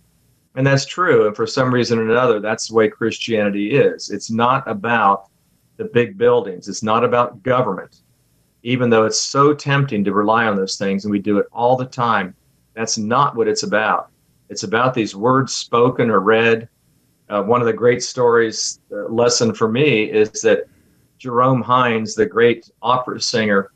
And 0.55 0.67
that's 0.67 0.87
true. 0.87 1.27
And 1.27 1.35
for 1.35 1.47
some 1.47 1.75
reason 1.75 1.99
or 1.99 2.09
another, 2.09 2.39
that's 2.39 2.69
the 2.69 2.75
way 2.75 2.89
Christianity 2.89 3.73
is. 3.73 4.11
It's 4.11 4.31
not 4.31 4.69
about 4.69 5.29
the 5.77 5.85
big 5.85 6.17
buildings, 6.17 6.69
it's 6.69 6.83
not 6.83 7.05
about 7.05 7.43
government, 7.43 8.03
even 8.63 8.91
though 8.91 9.05
it's 9.05 9.21
so 9.21 9.55
tempting 9.55 10.05
to 10.05 10.13
rely 10.13 10.47
on 10.47 10.57
those 10.57 10.77
things 10.77 11.05
and 11.05 11.13
we 11.13 11.19
do 11.19 11.39
it 11.39 11.47
all 11.53 11.77
the 11.77 11.85
time. 11.85 12.35
That's 12.75 12.99
not 12.99 13.37
what 13.37 13.49
it's 13.49 13.63
about. 13.63 14.11
It's 14.49 14.63
about 14.63 14.95
these 14.95 15.15
words 15.17 15.55
spoken 15.55 16.11
or 16.11 16.21
read. 16.21 16.69
Uh, 17.29 17.43
one 17.43 17.61
of 17.61 17.67
the 17.67 17.73
great 17.73 18.03
stories, 18.03 18.81
uh, 18.93 19.09
lesson 19.09 19.55
for 19.55 19.69
me, 19.69 20.05
is 20.05 20.31
that 20.43 20.65
Jerome 21.19 21.63
Hines, 21.63 22.15
the 22.15 22.27
great 22.27 22.71
opera 22.83 23.21
singer, 23.21 23.71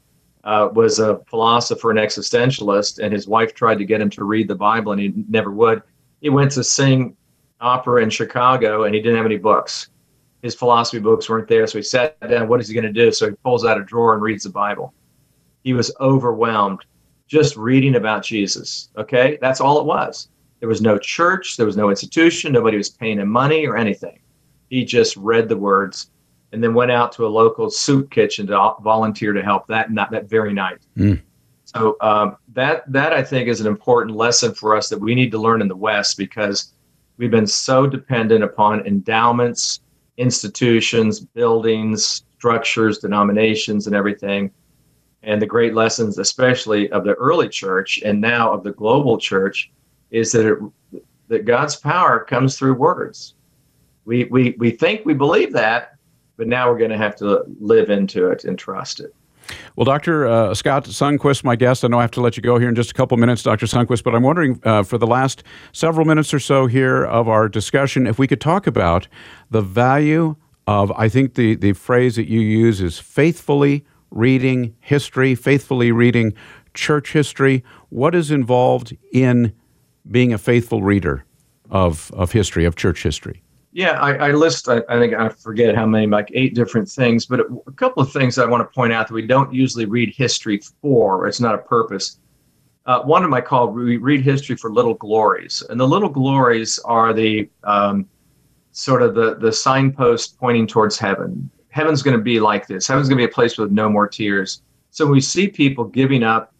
uh, 0.44 0.68
was 0.72 0.98
a 0.98 1.20
philosopher 1.28 1.90
and 1.90 1.98
existentialist, 1.98 3.02
and 3.02 3.12
his 3.12 3.26
wife 3.26 3.54
tried 3.54 3.78
to 3.78 3.84
get 3.84 4.00
him 4.00 4.10
to 4.10 4.24
read 4.24 4.48
the 4.48 4.54
Bible, 4.54 4.92
and 4.92 5.00
he 5.00 5.12
never 5.28 5.50
would 5.50 5.82
he 6.20 6.28
went 6.28 6.52
to 6.52 6.64
sing 6.64 7.16
opera 7.60 8.02
in 8.02 8.10
Chicago 8.10 8.84
and 8.84 8.94
he 8.94 9.00
didn't 9.00 9.16
have 9.16 9.26
any 9.26 9.38
books. 9.38 9.88
His 10.42 10.54
philosophy 10.54 11.00
books 11.00 11.28
weren't 11.28 11.48
there. 11.48 11.66
So 11.66 11.78
he 11.78 11.82
sat 11.82 12.18
down. 12.28 12.48
What 12.48 12.60
is 12.60 12.68
he 12.68 12.74
going 12.74 12.86
to 12.86 12.92
do? 12.92 13.10
So 13.12 13.30
he 13.30 13.36
pulls 13.44 13.64
out 13.64 13.78
a 13.78 13.84
drawer 13.84 14.14
and 14.14 14.22
reads 14.22 14.44
the 14.44 14.50
Bible. 14.50 14.94
He 15.64 15.72
was 15.72 15.94
overwhelmed 16.00 16.84
just 17.26 17.56
reading 17.56 17.96
about 17.96 18.22
Jesus. 18.22 18.90
Okay. 18.96 19.38
That's 19.40 19.60
all 19.60 19.80
it 19.80 19.84
was. 19.84 20.28
There 20.60 20.68
was 20.68 20.82
no 20.82 20.98
church, 20.98 21.56
there 21.56 21.66
was 21.66 21.76
no 21.76 21.90
institution, 21.90 22.52
nobody 22.52 22.76
was 22.76 22.88
paying 22.88 23.18
him 23.18 23.28
money 23.28 23.66
or 23.66 23.76
anything. 23.76 24.18
He 24.70 24.84
just 24.84 25.16
read 25.16 25.48
the 25.48 25.56
words 25.56 26.10
and 26.52 26.62
then 26.62 26.74
went 26.74 26.90
out 26.90 27.12
to 27.12 27.26
a 27.26 27.28
local 27.28 27.70
soup 27.70 28.10
kitchen 28.10 28.46
to 28.48 28.74
volunteer 28.80 29.32
to 29.32 29.42
help 29.42 29.66
that 29.68 29.92
not 29.92 30.10
that 30.10 30.28
very 30.28 30.52
night. 30.52 30.78
Mm. 30.96 31.22
So 31.64 31.96
um, 32.00 32.36
that 32.54 32.90
that 32.90 33.12
I 33.12 33.22
think 33.22 33.48
is 33.48 33.60
an 33.60 33.66
important 33.66 34.16
lesson 34.16 34.54
for 34.54 34.74
us 34.74 34.88
that 34.88 34.98
we 34.98 35.14
need 35.14 35.30
to 35.32 35.38
learn 35.38 35.60
in 35.60 35.68
the 35.68 35.76
West 35.76 36.16
because 36.16 36.72
we've 37.18 37.30
been 37.30 37.46
so 37.46 37.86
dependent 37.86 38.42
upon 38.42 38.86
endowments, 38.86 39.80
institutions, 40.18 41.20
buildings, 41.20 42.24
structures, 42.36 42.98
denominations, 42.98 43.86
and 43.86 43.96
everything. 43.96 44.50
And 45.22 45.40
the 45.40 45.46
great 45.46 45.74
lessons, 45.74 46.18
especially 46.18 46.90
of 46.92 47.04
the 47.04 47.14
early 47.14 47.48
church 47.48 48.00
and 48.04 48.20
now 48.20 48.52
of 48.52 48.62
the 48.62 48.72
global 48.72 49.18
church, 49.18 49.70
is 50.10 50.32
that 50.32 50.46
it, 50.46 51.02
that 51.28 51.44
God's 51.44 51.76
power 51.76 52.20
comes 52.20 52.56
through 52.56 52.74
words. 52.74 53.34
We, 54.04 54.24
we, 54.24 54.54
we 54.58 54.70
think 54.70 55.04
we 55.04 55.14
believe 55.14 55.52
that, 55.52 55.96
but 56.36 56.48
now 56.48 56.70
we're 56.70 56.78
going 56.78 56.90
to 56.90 56.96
have 56.96 57.16
to 57.16 57.44
live 57.60 57.90
into 57.90 58.30
it 58.30 58.44
and 58.44 58.58
trust 58.58 59.00
it. 59.00 59.14
Well, 59.76 59.84
Dr. 59.84 60.26
Uh, 60.26 60.54
Scott 60.54 60.84
Sunquist, 60.84 61.44
my 61.44 61.56
guest, 61.56 61.84
I 61.84 61.88
know 61.88 61.98
I 61.98 62.02
have 62.02 62.10
to 62.12 62.20
let 62.20 62.36
you 62.36 62.42
go 62.42 62.58
here 62.58 62.68
in 62.68 62.74
just 62.74 62.90
a 62.90 62.94
couple 62.94 63.16
minutes, 63.16 63.42
Dr. 63.42 63.66
Sunquist, 63.66 64.02
but 64.02 64.14
I'm 64.14 64.22
wondering 64.22 64.60
uh, 64.64 64.82
for 64.82 64.98
the 64.98 65.06
last 65.06 65.42
several 65.72 66.06
minutes 66.06 66.34
or 66.34 66.40
so 66.40 66.66
here 66.66 67.04
of 67.04 67.28
our 67.28 67.48
discussion, 67.48 68.06
if 68.06 68.18
we 68.18 68.26
could 68.26 68.40
talk 68.40 68.66
about 68.66 69.08
the 69.50 69.60
value 69.60 70.36
of, 70.66 70.92
I 70.92 71.08
think 71.08 71.34
the, 71.34 71.54
the 71.54 71.72
phrase 71.72 72.16
that 72.16 72.28
you 72.28 72.40
use 72.40 72.80
is 72.80 72.98
faithfully 72.98 73.84
reading 74.10 74.74
history, 74.80 75.34
faithfully 75.34 75.92
reading 75.92 76.34
church 76.74 77.12
history. 77.12 77.64
What 77.88 78.14
is 78.14 78.30
involved 78.30 78.96
in 79.12 79.54
being 80.10 80.32
a 80.32 80.38
faithful 80.38 80.82
reader 80.82 81.24
of, 81.70 82.10
of 82.12 82.32
history, 82.32 82.64
of 82.64 82.76
church 82.76 83.02
history? 83.02 83.42
Yeah, 83.78 83.92
I, 84.00 84.14
I 84.14 84.30
list, 84.32 84.68
I, 84.68 84.82
I, 84.88 84.98
think 84.98 85.14
I 85.14 85.28
forget 85.28 85.76
how 85.76 85.86
many, 85.86 86.08
like 86.08 86.32
eight 86.34 86.52
different 86.56 86.88
things, 86.88 87.26
but 87.26 87.38
a 87.38 87.72
couple 87.76 88.02
of 88.02 88.12
things 88.12 88.36
I 88.36 88.44
want 88.44 88.60
to 88.60 88.74
point 88.74 88.92
out 88.92 89.06
that 89.06 89.14
we 89.14 89.24
don't 89.24 89.54
usually 89.54 89.84
read 89.84 90.12
history 90.16 90.60
for. 90.82 91.28
It's 91.28 91.38
not 91.38 91.54
a 91.54 91.58
purpose. 91.58 92.18
Uh, 92.86 93.02
one 93.02 93.22
of 93.22 93.32
I 93.32 93.40
call 93.40 93.68
we 93.68 93.96
read 93.96 94.22
history 94.22 94.56
for 94.56 94.72
little 94.72 94.94
glories. 94.94 95.62
And 95.70 95.78
the 95.78 95.86
little 95.86 96.08
glories 96.08 96.80
are 96.80 97.12
the 97.12 97.48
um, 97.62 98.08
sort 98.72 99.00
of 99.00 99.14
the, 99.14 99.36
the 99.36 99.52
signpost 99.52 100.36
pointing 100.40 100.66
towards 100.66 100.98
heaven. 100.98 101.48
Heaven's 101.68 102.02
going 102.02 102.16
to 102.16 102.22
be 102.24 102.40
like 102.40 102.66
this. 102.66 102.88
Heaven's 102.88 103.08
going 103.08 103.18
to 103.18 103.26
be 103.28 103.30
a 103.30 103.32
place 103.32 103.58
with 103.58 103.70
no 103.70 103.88
more 103.88 104.08
tears. 104.08 104.60
So 104.90 105.06
we 105.06 105.20
see 105.20 105.46
people 105.46 105.84
giving 105.84 106.24
up 106.24 106.52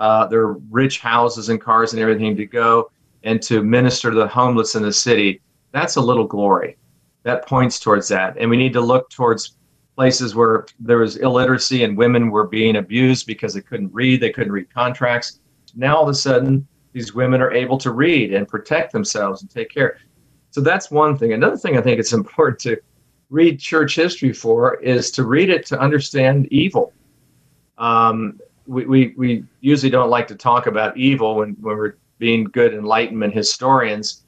uh, 0.00 0.26
their 0.26 0.48
rich 0.48 0.98
houses 0.98 1.50
and 1.50 1.60
cars 1.60 1.92
and 1.92 2.02
everything 2.02 2.36
to 2.36 2.46
go 2.46 2.90
and 3.22 3.40
to 3.42 3.62
minister 3.62 4.10
to 4.10 4.16
the 4.16 4.26
homeless 4.26 4.74
in 4.74 4.82
the 4.82 4.92
city 4.92 5.40
that's 5.74 5.96
a 5.96 6.00
little 6.00 6.26
glory. 6.26 6.76
That 7.24 7.46
points 7.46 7.80
towards 7.80 8.06
that. 8.08 8.36
And 8.38 8.48
we 8.48 8.56
need 8.56 8.72
to 8.74 8.80
look 8.80 9.10
towards 9.10 9.56
places 9.96 10.34
where 10.34 10.66
there 10.78 10.98
was 10.98 11.16
illiteracy 11.16 11.82
and 11.82 11.96
women 11.96 12.30
were 12.30 12.46
being 12.46 12.76
abused 12.76 13.26
because 13.26 13.54
they 13.54 13.60
couldn't 13.60 13.92
read, 13.92 14.20
they 14.20 14.30
couldn't 14.30 14.52
read 14.52 14.72
contracts. 14.72 15.40
Now 15.74 15.96
all 15.96 16.02
of 16.04 16.08
a 16.08 16.14
sudden, 16.14 16.66
these 16.92 17.12
women 17.12 17.40
are 17.40 17.52
able 17.52 17.76
to 17.78 17.90
read 17.90 18.32
and 18.32 18.46
protect 18.46 18.92
themselves 18.92 19.42
and 19.42 19.50
take 19.50 19.68
care. 19.68 19.98
So 20.50 20.60
that's 20.60 20.92
one 20.92 21.18
thing. 21.18 21.32
Another 21.32 21.56
thing 21.56 21.76
I 21.76 21.80
think 21.80 21.98
it's 21.98 22.12
important 22.22 22.60
to 22.60 22.80
read 23.30 23.58
church 23.58 23.96
history 23.96 24.32
for 24.32 24.76
is 24.76 25.10
to 25.12 25.24
read 25.24 25.50
it 25.50 25.66
to 25.66 25.80
understand 25.80 26.46
evil. 26.52 26.92
Um, 27.78 28.38
we, 28.66 28.86
we, 28.86 29.14
we 29.16 29.44
usually 29.60 29.90
don't 29.90 30.10
like 30.10 30.28
to 30.28 30.36
talk 30.36 30.68
about 30.68 30.96
evil 30.96 31.34
when, 31.36 31.56
when 31.60 31.76
we're 31.76 31.96
being 32.18 32.44
good 32.44 32.74
Enlightenment 32.74 33.34
historians 33.34 34.23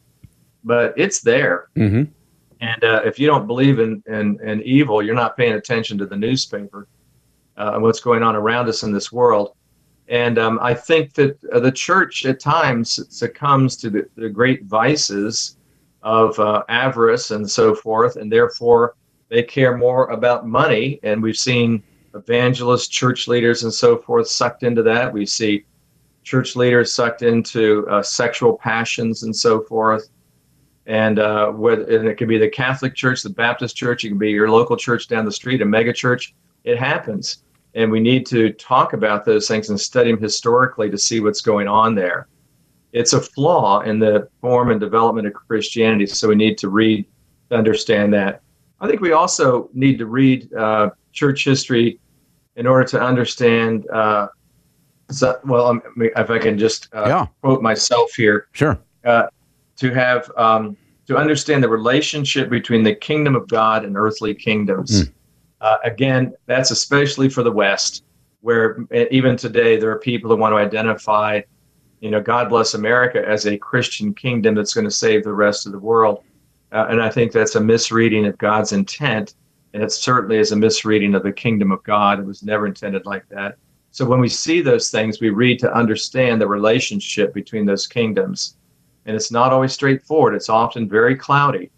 but 0.67 0.93
it's 0.97 1.21
there. 1.21 1.69
Mm-hmm. 1.77 2.03
And 2.61 2.85
uh, 2.85 3.03
if 3.05 3.19
you 3.19 3.27
don't 3.27 3.47
believe 3.47 3.79
in, 3.79 4.03
in, 4.09 4.39
in, 4.43 4.61
evil, 4.63 5.01
you're 5.03 5.15
not 5.15 5.37
paying 5.37 5.53
attention 5.53 5.97
to 5.99 6.07
the 6.07 6.17
newspaper 6.17 6.89
uh, 7.57 7.73
and 7.75 7.83
what's 7.83 8.01
going 8.01 8.23
on 8.23 8.35
around 8.35 8.69
us 8.69 8.83
in 8.83 8.93
this 8.93 9.13
world. 9.13 9.55
And 10.09 10.39
um, 10.39 10.59
I 10.61 10.75
think 10.75 11.15
that 11.15 11.39
uh, 11.53 11.61
the 11.61 11.71
church 11.71 12.27
at 12.27 12.41
times 12.41 13.01
succumbs 13.17 13.77
to 13.79 13.91
the, 13.91 14.09
the 14.17 14.29
great 14.29 14.65
vices 14.65 15.57
of 16.03 16.39
uh, 16.41 16.65
avarice 16.69 17.31
and 17.31 17.49
so 17.49 17.75
forth, 17.75 18.17
and 18.17 18.31
therefore 18.31 18.97
they 19.29 19.43
care 19.43 19.77
more 19.77 20.09
about 20.09 20.49
money. 20.49 20.99
And 21.05 21.23
we've 21.23 21.37
seen 21.37 21.83
evangelists, 22.15 22.89
church 22.89 23.29
leaders, 23.29 23.63
and 23.63 23.73
so 23.73 23.99
forth 23.99 24.29
sucked 24.29 24.63
into 24.65 24.83
that. 24.85 25.13
We 25.13 25.27
see 25.27 25.65
church 26.25 26.57
leaders 26.57 26.93
sucked 26.93 27.23
into 27.23 27.87
uh, 27.89 28.03
sexual 28.03 28.57
passions 28.57 29.23
and 29.23 29.35
so 29.37 29.61
forth 29.63 30.09
and 30.87 31.19
uh, 31.19 31.53
and 31.53 32.09
it 32.09 32.17
could 32.17 32.29
be 32.29 32.39
the 32.39 32.49
Catholic 32.49 32.95
Church, 32.95 33.23
the 33.23 33.31
Baptist 33.31 33.77
Church, 33.77 34.05
it 34.05 34.09
can 34.09 34.19
be 34.19 34.31
your 34.31 34.51
local 34.51 34.77
church 34.77 35.09
down 35.09 35.25
the 35.25 35.33
street, 35.33 35.61
a 35.61 35.65
mega 35.65 35.93
church. 35.93 36.35
It 36.65 36.79
happens, 36.79 37.43
and 37.75 37.91
we 37.91 38.01
need 38.01 38.25
to 38.27 38.53
talk 38.53 38.93
about 38.93 39.25
those 39.25 39.49
things 39.49 39.69
and 39.69 39.81
study 39.81 40.11
them 40.13 40.21
historically 40.21 40.91
to 40.91 40.99
see 40.99 41.21
what's 41.21 41.41
going 41.41 41.67
on 41.69 41.95
there. 41.95 42.29
It's 42.93 43.13
a 43.13 43.21
flaw 43.21 43.81
in 43.81 43.99
the 43.99 44.29
form 44.41 44.71
and 44.71 44.81
development 44.81 45.27
of 45.27 45.35
Christianity, 45.35 46.07
so 46.07 46.29
we 46.29 46.37
need 46.37 46.57
to 46.59 46.69
read 46.69 47.05
to 47.51 47.57
understand 47.57 48.15
that. 48.15 48.43
I 48.81 48.87
think 48.87 49.01
we 49.01 49.13
also 49.13 49.71
need 49.75 49.99
to 49.99 50.07
read 50.07 50.53
uh, 50.55 50.91
church 51.13 51.45
history 51.45 51.99
in 52.55 52.67
order 52.67 52.85
to 52.89 53.01
understand. 53.01 53.89
Uh, 53.91 54.29
so, 55.11 55.39
well, 55.45 55.67
um, 55.67 55.83
if 55.97 56.31
I 56.31 56.39
can 56.39 56.59
just 56.59 56.89
uh, 56.95 57.05
yeah. 57.07 57.27
quote 57.43 57.63
myself 57.63 58.13
here. 58.15 58.49
Sure 58.53 58.79
uh, 59.07 59.29
to 59.77 59.93
have 59.93 60.31
um, 60.37 60.77
to 61.07 61.17
understand 61.17 61.63
the 61.63 61.69
relationship 61.69 62.51
between 62.51 62.83
the 62.83 62.95
kingdom 62.95 63.37
of 63.37 63.49
God 63.49 63.85
and 63.85 63.97
earthly 63.97 64.35
kingdoms. 64.35 65.05
Mm. 65.05 65.13
Uh, 65.61 65.77
again, 65.85 66.35
that's 66.47 66.71
especially 66.71 67.29
for 67.29 67.43
the 67.43 67.53
West, 67.53 68.05
where 68.41 68.79
even 69.11 69.37
today 69.37 69.77
there 69.77 69.91
are 69.91 69.99
people 69.99 70.31
who 70.31 70.37
want 70.37 70.53
to 70.53 70.57
identify, 70.57 71.41
you 72.01 72.11
know, 72.11 72.21
God 72.21 72.49
bless 72.49 72.75
America 72.75 73.23
as 73.27 73.47
a 73.47 73.57
Christian 73.57 74.13
kingdom 74.13 74.55
that's 74.55 74.75
going 74.75 74.85
to 74.85 74.91
save 74.91 75.25
the 75.25 75.33
rest 75.33 75.67
of 75.67 75.73
the 75.73 75.79
world. 75.79 76.23
Uh, 76.73 76.87
and 76.91 77.01
I 77.01 77.09
think 77.09 77.33
that's 77.33 77.55
a 77.55 77.61
misreading 77.61 78.27
of 78.27 78.37
God's 78.39 78.73
intent. 78.73 79.35
And 79.73 79.83
it 79.83 79.93
certainly 79.93 80.39
is 80.39 80.53
a 80.53 80.57
misreading 80.57 81.15
of 81.15 81.23
the 81.23 81.33
kingdom 81.33 81.71
of 81.71 81.83
God. 81.85 82.19
It 82.19 82.27
was 82.27 82.43
never 82.43 82.67
intended 82.67 83.07
like 83.07 83.29
that. 83.29 83.57
So 83.93 84.05
when 84.05 84.21
we 84.21 84.29
see 84.29 84.61
those 84.61 84.91
things, 84.91 85.21
we 85.21 85.31
read 85.31 85.59
to 85.61 85.73
understand 85.73 86.41
the 86.41 86.49
relationship 86.49 87.33
between 87.33 87.65
those 87.65 87.87
kingdoms 87.87 88.57
and 89.07 89.17
it's 89.17 89.31
not 89.31 89.53
always 89.53 89.73
straightforward. 89.73 90.35
It's 90.35 90.49
often 90.49 90.89
very 90.89 91.17
cloudy. 91.17 91.71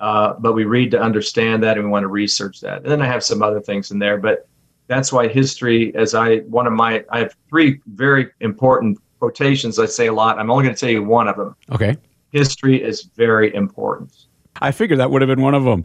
Uh, 0.00 0.34
but 0.40 0.52
we 0.52 0.64
read 0.64 0.90
to 0.90 1.00
understand 1.00 1.62
that 1.62 1.76
and 1.76 1.86
we 1.86 1.90
want 1.90 2.02
to 2.02 2.08
research 2.08 2.60
that. 2.60 2.78
And 2.78 2.86
then 2.86 3.00
I 3.00 3.06
have 3.06 3.22
some 3.22 3.40
other 3.40 3.60
things 3.60 3.92
in 3.92 4.00
there, 4.00 4.18
but 4.18 4.48
that's 4.88 5.12
why 5.12 5.28
history, 5.28 5.94
as 5.94 6.12
I, 6.14 6.38
one 6.38 6.66
of 6.66 6.72
my, 6.72 7.04
I 7.08 7.20
have 7.20 7.36
three 7.48 7.80
very 7.86 8.30
important 8.40 8.98
quotations 9.20 9.78
I 9.78 9.86
say 9.86 10.08
a 10.08 10.12
lot. 10.12 10.40
I'm 10.40 10.50
only 10.50 10.64
going 10.64 10.74
to 10.74 10.80
tell 10.80 10.90
you 10.90 11.04
one 11.04 11.28
of 11.28 11.36
them. 11.36 11.54
Okay. 11.70 11.96
History 12.32 12.82
is 12.82 13.02
very 13.02 13.54
important. 13.54 14.26
I 14.62 14.70
figured 14.70 15.00
that 15.00 15.10
would 15.10 15.22
have 15.22 15.28
been 15.28 15.42
one 15.42 15.54
of 15.54 15.64
them. 15.64 15.84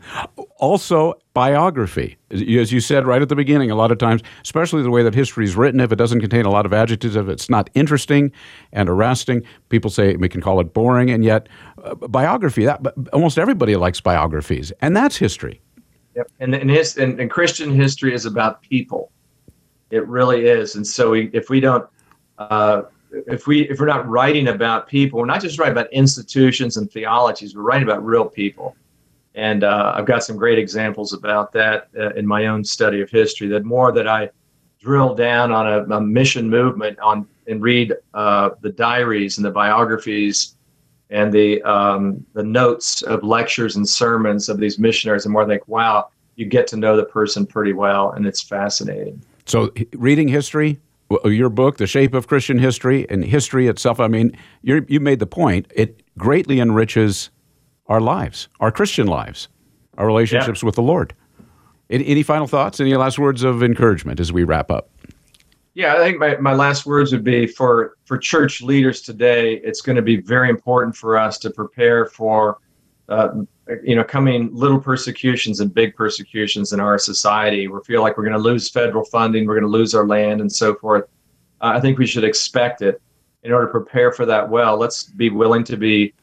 Also, 0.58 1.16
biography. 1.34 2.16
As 2.30 2.72
you 2.72 2.80
said 2.80 3.08
right 3.08 3.22
at 3.22 3.28
the 3.28 3.36
beginning, 3.36 3.72
a 3.72 3.76
lot 3.76 3.92
of 3.92 3.98
times, 3.98 4.22
especially 4.44 4.84
the 4.84 4.92
way 4.92 5.02
that 5.02 5.16
history 5.16 5.46
is 5.46 5.56
written, 5.56 5.80
if 5.80 5.92
it 5.92 5.96
doesn't 5.96 6.22
contain 6.22 6.46
a 6.46 6.52
lot 6.52 6.66
of 6.66 6.74
adjectives, 6.74 7.16
if 7.16 7.28
it's 7.28 7.50
not 7.50 7.72
interesting 7.74 8.32
and 8.72 8.88
arresting, 8.88 9.42
people 9.70 9.90
say 9.90 10.16
we 10.16 10.30
can 10.30 10.42
call 10.42 10.60
it 10.60 10.74
boring. 10.74 11.10
And 11.10 11.24
yet, 11.24 11.50
uh, 11.84 11.96
biography, 11.96 12.66
that 12.66 12.86
almost 13.12 13.40
everybody 13.40 13.76
likes 13.76 14.00
biographies, 14.00 14.72
and 14.80 14.96
that's 14.96 15.18
history. 15.18 15.60
Yep. 16.16 16.32
And, 16.40 16.54
and, 16.54 16.70
his, 16.70 16.98
and, 16.98 17.20
and 17.20 17.32
Christian 17.32 17.72
history 17.72 18.14
is 18.14 18.26
about 18.26 18.62
people. 18.62 19.12
It 19.90 20.08
really 20.08 20.46
is. 20.46 20.76
And 20.76 20.86
so 20.86 21.12
we, 21.12 21.32
if 21.34 21.50
we 21.50 21.60
don't, 21.60 21.88
uh, 22.38 22.84
if 23.28 23.48
we 23.48 23.70
if 23.70 23.80
we're 23.80 23.88
not 23.88 24.08
writing 24.08 24.48
about 24.50 24.88
people, 24.88 25.20
we're 25.20 25.26
not 25.26 25.42
just 25.42 25.58
writing 25.58 25.74
about 25.74 25.92
institutions 25.92 26.78
and 26.78 26.92
theologies. 26.92 27.56
We're 27.56 27.64
writing 27.64 27.88
about 27.88 28.06
real 28.06 28.26
people, 28.26 28.76
and 29.36 29.64
uh, 29.64 29.94
I've 29.96 30.06
got 30.06 30.24
some 30.24 30.38
great 30.38 30.60
examples 30.60 31.14
about 31.14 31.52
that 31.54 31.90
uh, 31.98 32.10
in 32.12 32.26
my 32.26 32.48
own 32.48 32.64
study 32.64 33.02
of 33.02 33.10
history. 33.10 33.48
That 33.48 33.66
more 33.66 33.92
that 33.92 34.08
I 34.08 34.30
drill 34.80 35.16
down 35.16 35.52
on 35.52 35.68
a, 35.68 35.96
a 35.96 36.02
mission 36.02 36.50
movement 36.50 37.00
on 37.00 37.28
and 37.48 37.62
read 37.62 37.94
uh, 38.14 38.52
the 38.62 38.70
diaries 38.70 39.38
and 39.38 39.46
the 39.46 39.52
biographies 39.52 40.56
and 41.10 41.32
the 41.32 41.62
um, 41.64 42.26
the 42.34 42.44
notes 42.44 43.02
of 43.02 43.24
lectures 43.24 43.76
and 43.76 43.88
sermons 43.88 44.50
of 44.50 44.60
these 44.60 44.78
missionaries, 44.78 45.26
and 45.26 45.34
more 45.34 45.48
like, 45.48 45.68
wow, 45.68 46.10
you 46.36 46.46
get 46.46 46.68
to 46.68 46.78
know 46.78 46.96
the 46.96 47.06
person 47.06 47.46
pretty 47.46 47.74
well, 47.74 48.12
and 48.12 48.26
it's 48.26 48.42
fascinating. 48.42 49.22
So, 49.46 49.72
reading 49.94 50.28
history, 50.28 50.80
your 51.26 51.50
book, 51.50 51.78
The 51.78 51.88
Shape 51.88 52.14
of 52.14 52.28
Christian 52.28 52.60
History, 52.60 53.10
and 53.10 53.24
history 53.24 53.68
itself, 53.68 54.00
I 54.00 54.08
mean, 54.08 54.38
you 54.62 55.00
made 55.00 55.20
the 55.20 55.28
point, 55.28 55.72
it 55.76 56.04
greatly 56.18 56.60
enriches 56.60 57.30
our 57.88 58.02
lives, 58.02 58.50
our 58.60 58.72
Christian 58.72 59.08
lives, 59.08 59.48
our 59.98 60.06
relationships 60.06 60.62
yeah. 60.62 60.66
with 60.66 60.76
the 60.76 60.82
Lord. 60.82 61.14
Any, 61.90 62.06
any, 62.08 62.24
final 62.24 62.48
thoughts? 62.48 62.82
Any 62.82 62.94
last 62.96 63.18
words 63.18 63.44
of 63.44 63.64
encouragement 63.64 64.20
as 64.20 64.34
we 64.34 64.44
wrap 64.44 64.70
up? 64.70 64.90
Yeah, 65.74 65.94
I 65.94 65.98
think 66.00 66.20
my, 66.20 66.36
my 66.38 66.54
last 66.54 66.86
words 66.86 67.14
would 67.14 67.24
be 67.24 67.48
for, 67.48 67.98
for 68.06 68.18
church 68.18 68.62
leaders 68.62 69.02
today, 69.02 69.62
it's 69.64 69.80
going 69.82 69.96
to 69.96 70.02
be 70.02 70.18
very 70.18 70.50
important 70.50 70.98
for 70.98 71.18
us 71.18 71.38
to 71.40 71.50
prepare 71.50 72.08
for 72.08 72.58
uh, 73.08 73.30
you 73.84 73.96
know, 73.96 74.04
coming 74.04 74.50
little 74.54 74.80
persecutions 74.80 75.60
and 75.60 75.74
big 75.74 75.96
persecutions 75.96 76.74
in 76.74 76.80
our 76.80 76.98
society. 76.98 77.68
We 77.68 77.80
feel 77.86 78.02
like 78.02 78.18
we're 78.18 78.24
going 78.24 78.34
to 78.34 78.40
lose 78.40 78.70
federal 78.70 79.06
funding, 79.06 79.46
we're 79.46 79.60
going 79.60 79.72
to 79.72 79.78
lose 79.78 79.94
our 79.94 80.06
land, 80.06 80.42
and 80.42 80.52
so 80.52 80.76
forth. 80.76 81.06
Uh, 81.62 81.74
I 81.76 81.80
think 81.80 81.98
we 81.98 82.08
should 82.08 82.24
expect 82.24 82.82
it. 82.82 83.02
In 83.44 83.54
order 83.54 83.68
to 83.68 83.72
prepare 83.72 84.12
for 84.12 84.26
that 84.26 84.50
well, 84.50 84.78
let's 84.78 85.04
be 85.04 85.30
willing 85.30 85.64
to 85.66 85.78
be 85.78 86.14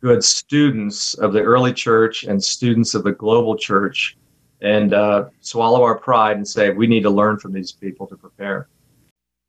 good 0.00 0.22
students 0.22 1.14
of 1.14 1.32
the 1.32 1.40
early 1.40 1.72
church 1.72 2.24
and 2.24 2.42
students 2.42 2.94
of 2.94 3.04
the 3.04 3.12
global 3.12 3.56
church, 3.56 4.18
and 4.60 4.92
uh, 4.92 5.26
swallow 5.40 5.82
our 5.82 5.96
pride 5.96 6.36
and 6.36 6.46
say 6.46 6.70
we 6.70 6.86
need 6.86 7.02
to 7.02 7.10
learn 7.10 7.38
from 7.38 7.52
these 7.52 7.72
people 7.72 8.06
to 8.06 8.16
prepare. 8.16 8.68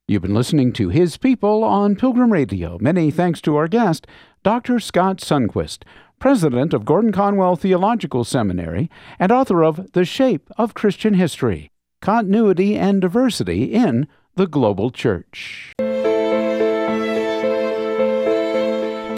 You've 0.07 0.21
been 0.21 0.35
listening 0.35 0.71
to 0.73 0.89
His 0.89 1.17
People 1.17 1.63
on 1.63 1.95
Pilgrim 1.95 2.31
Radio. 2.31 2.77
Many 2.79 3.09
thanks 3.09 3.41
to 3.41 3.55
our 3.55 3.67
guest, 3.67 4.05
Dr. 4.43 4.79
Scott 4.79 5.17
Sunquist 5.17 5.79
president 6.25 6.73
of 6.73 6.85
Gordon 6.85 7.11
Conwell 7.11 7.55
Theological 7.55 8.23
Seminary 8.23 8.89
and 9.19 9.31
author 9.31 9.63
of 9.63 9.91
The 9.91 10.03
Shape 10.03 10.49
of 10.57 10.73
Christian 10.73 11.13
History 11.13 11.69
Continuity 12.01 12.75
and 12.75 12.99
Diversity 12.99 13.65
in 13.65 14.07
the 14.33 14.47
Global 14.47 14.89
Church. 14.89 15.71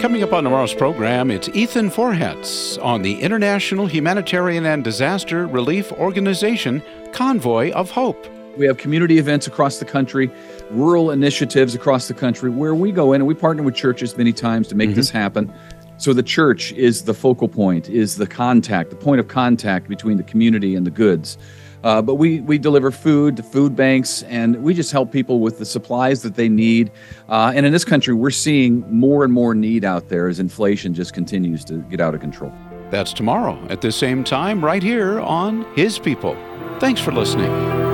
Coming 0.02 0.22
up 0.22 0.34
on 0.34 0.44
tomorrow's 0.44 0.74
program, 0.74 1.30
it's 1.30 1.48
Ethan 1.48 1.88
Forhetz 1.88 2.76
on 2.84 3.00
the 3.00 3.18
International 3.22 3.86
Humanitarian 3.86 4.66
and 4.66 4.84
Disaster 4.84 5.46
Relief 5.46 5.90
Organization 5.92 6.82
Convoy 7.12 7.70
of 7.70 7.90
Hope. 7.90 8.26
We 8.58 8.66
have 8.66 8.76
community 8.76 9.18
events 9.18 9.46
across 9.46 9.78
the 9.78 9.84
country, 9.84 10.30
rural 10.70 11.12
initiatives 11.12 11.74
across 11.74 12.08
the 12.08 12.14
country 12.14 12.50
where 12.50 12.74
we 12.74 12.92
go 12.92 13.12
in 13.14 13.20
and 13.20 13.28
we 13.28 13.34
partner 13.34 13.62
with 13.62 13.76
churches 13.76 14.16
many 14.18 14.32
times 14.32 14.68
to 14.68 14.74
make 14.74 14.90
mm-hmm. 14.90 14.96
this 14.96 15.10
happen. 15.10 15.50
So 15.98 16.12
the 16.12 16.22
church 16.22 16.72
is 16.72 17.04
the 17.04 17.14
focal 17.14 17.48
point, 17.48 17.88
is 17.88 18.16
the 18.16 18.26
contact, 18.26 18.90
the 18.90 18.96
point 18.96 19.20
of 19.20 19.28
contact 19.28 19.88
between 19.88 20.16
the 20.16 20.22
community 20.22 20.76
and 20.76 20.86
the 20.86 20.90
goods. 20.90 21.36
Uh, 21.84 22.02
but 22.02 22.16
we, 22.16 22.40
we 22.40 22.58
deliver 22.58 22.90
food 22.90 23.36
to 23.36 23.42
food 23.42 23.76
banks 23.76 24.22
and 24.24 24.62
we 24.62 24.74
just 24.74 24.90
help 24.90 25.12
people 25.12 25.40
with 25.40 25.58
the 25.58 25.64
supplies 25.64 26.22
that 26.22 26.34
they 26.34 26.48
need. 26.48 26.90
Uh, 27.28 27.52
and 27.54 27.66
in 27.66 27.72
this 27.72 27.84
country, 27.84 28.14
we're 28.14 28.30
seeing 28.30 28.84
more 28.92 29.24
and 29.24 29.32
more 29.32 29.54
need 29.54 29.84
out 29.84 30.08
there 30.08 30.28
as 30.28 30.40
inflation 30.40 30.94
just 30.94 31.12
continues 31.12 31.64
to 31.64 31.78
get 31.82 32.00
out 32.00 32.14
of 32.14 32.20
control. 32.20 32.52
That's 32.90 33.12
tomorrow 33.12 33.64
at 33.68 33.80
the 33.80 33.92
same 33.92 34.24
time, 34.24 34.64
right 34.64 34.82
here 34.82 35.20
on 35.20 35.62
His 35.74 35.98
People. 35.98 36.36
Thanks 36.80 37.00
for 37.00 37.12
listening. 37.12 37.87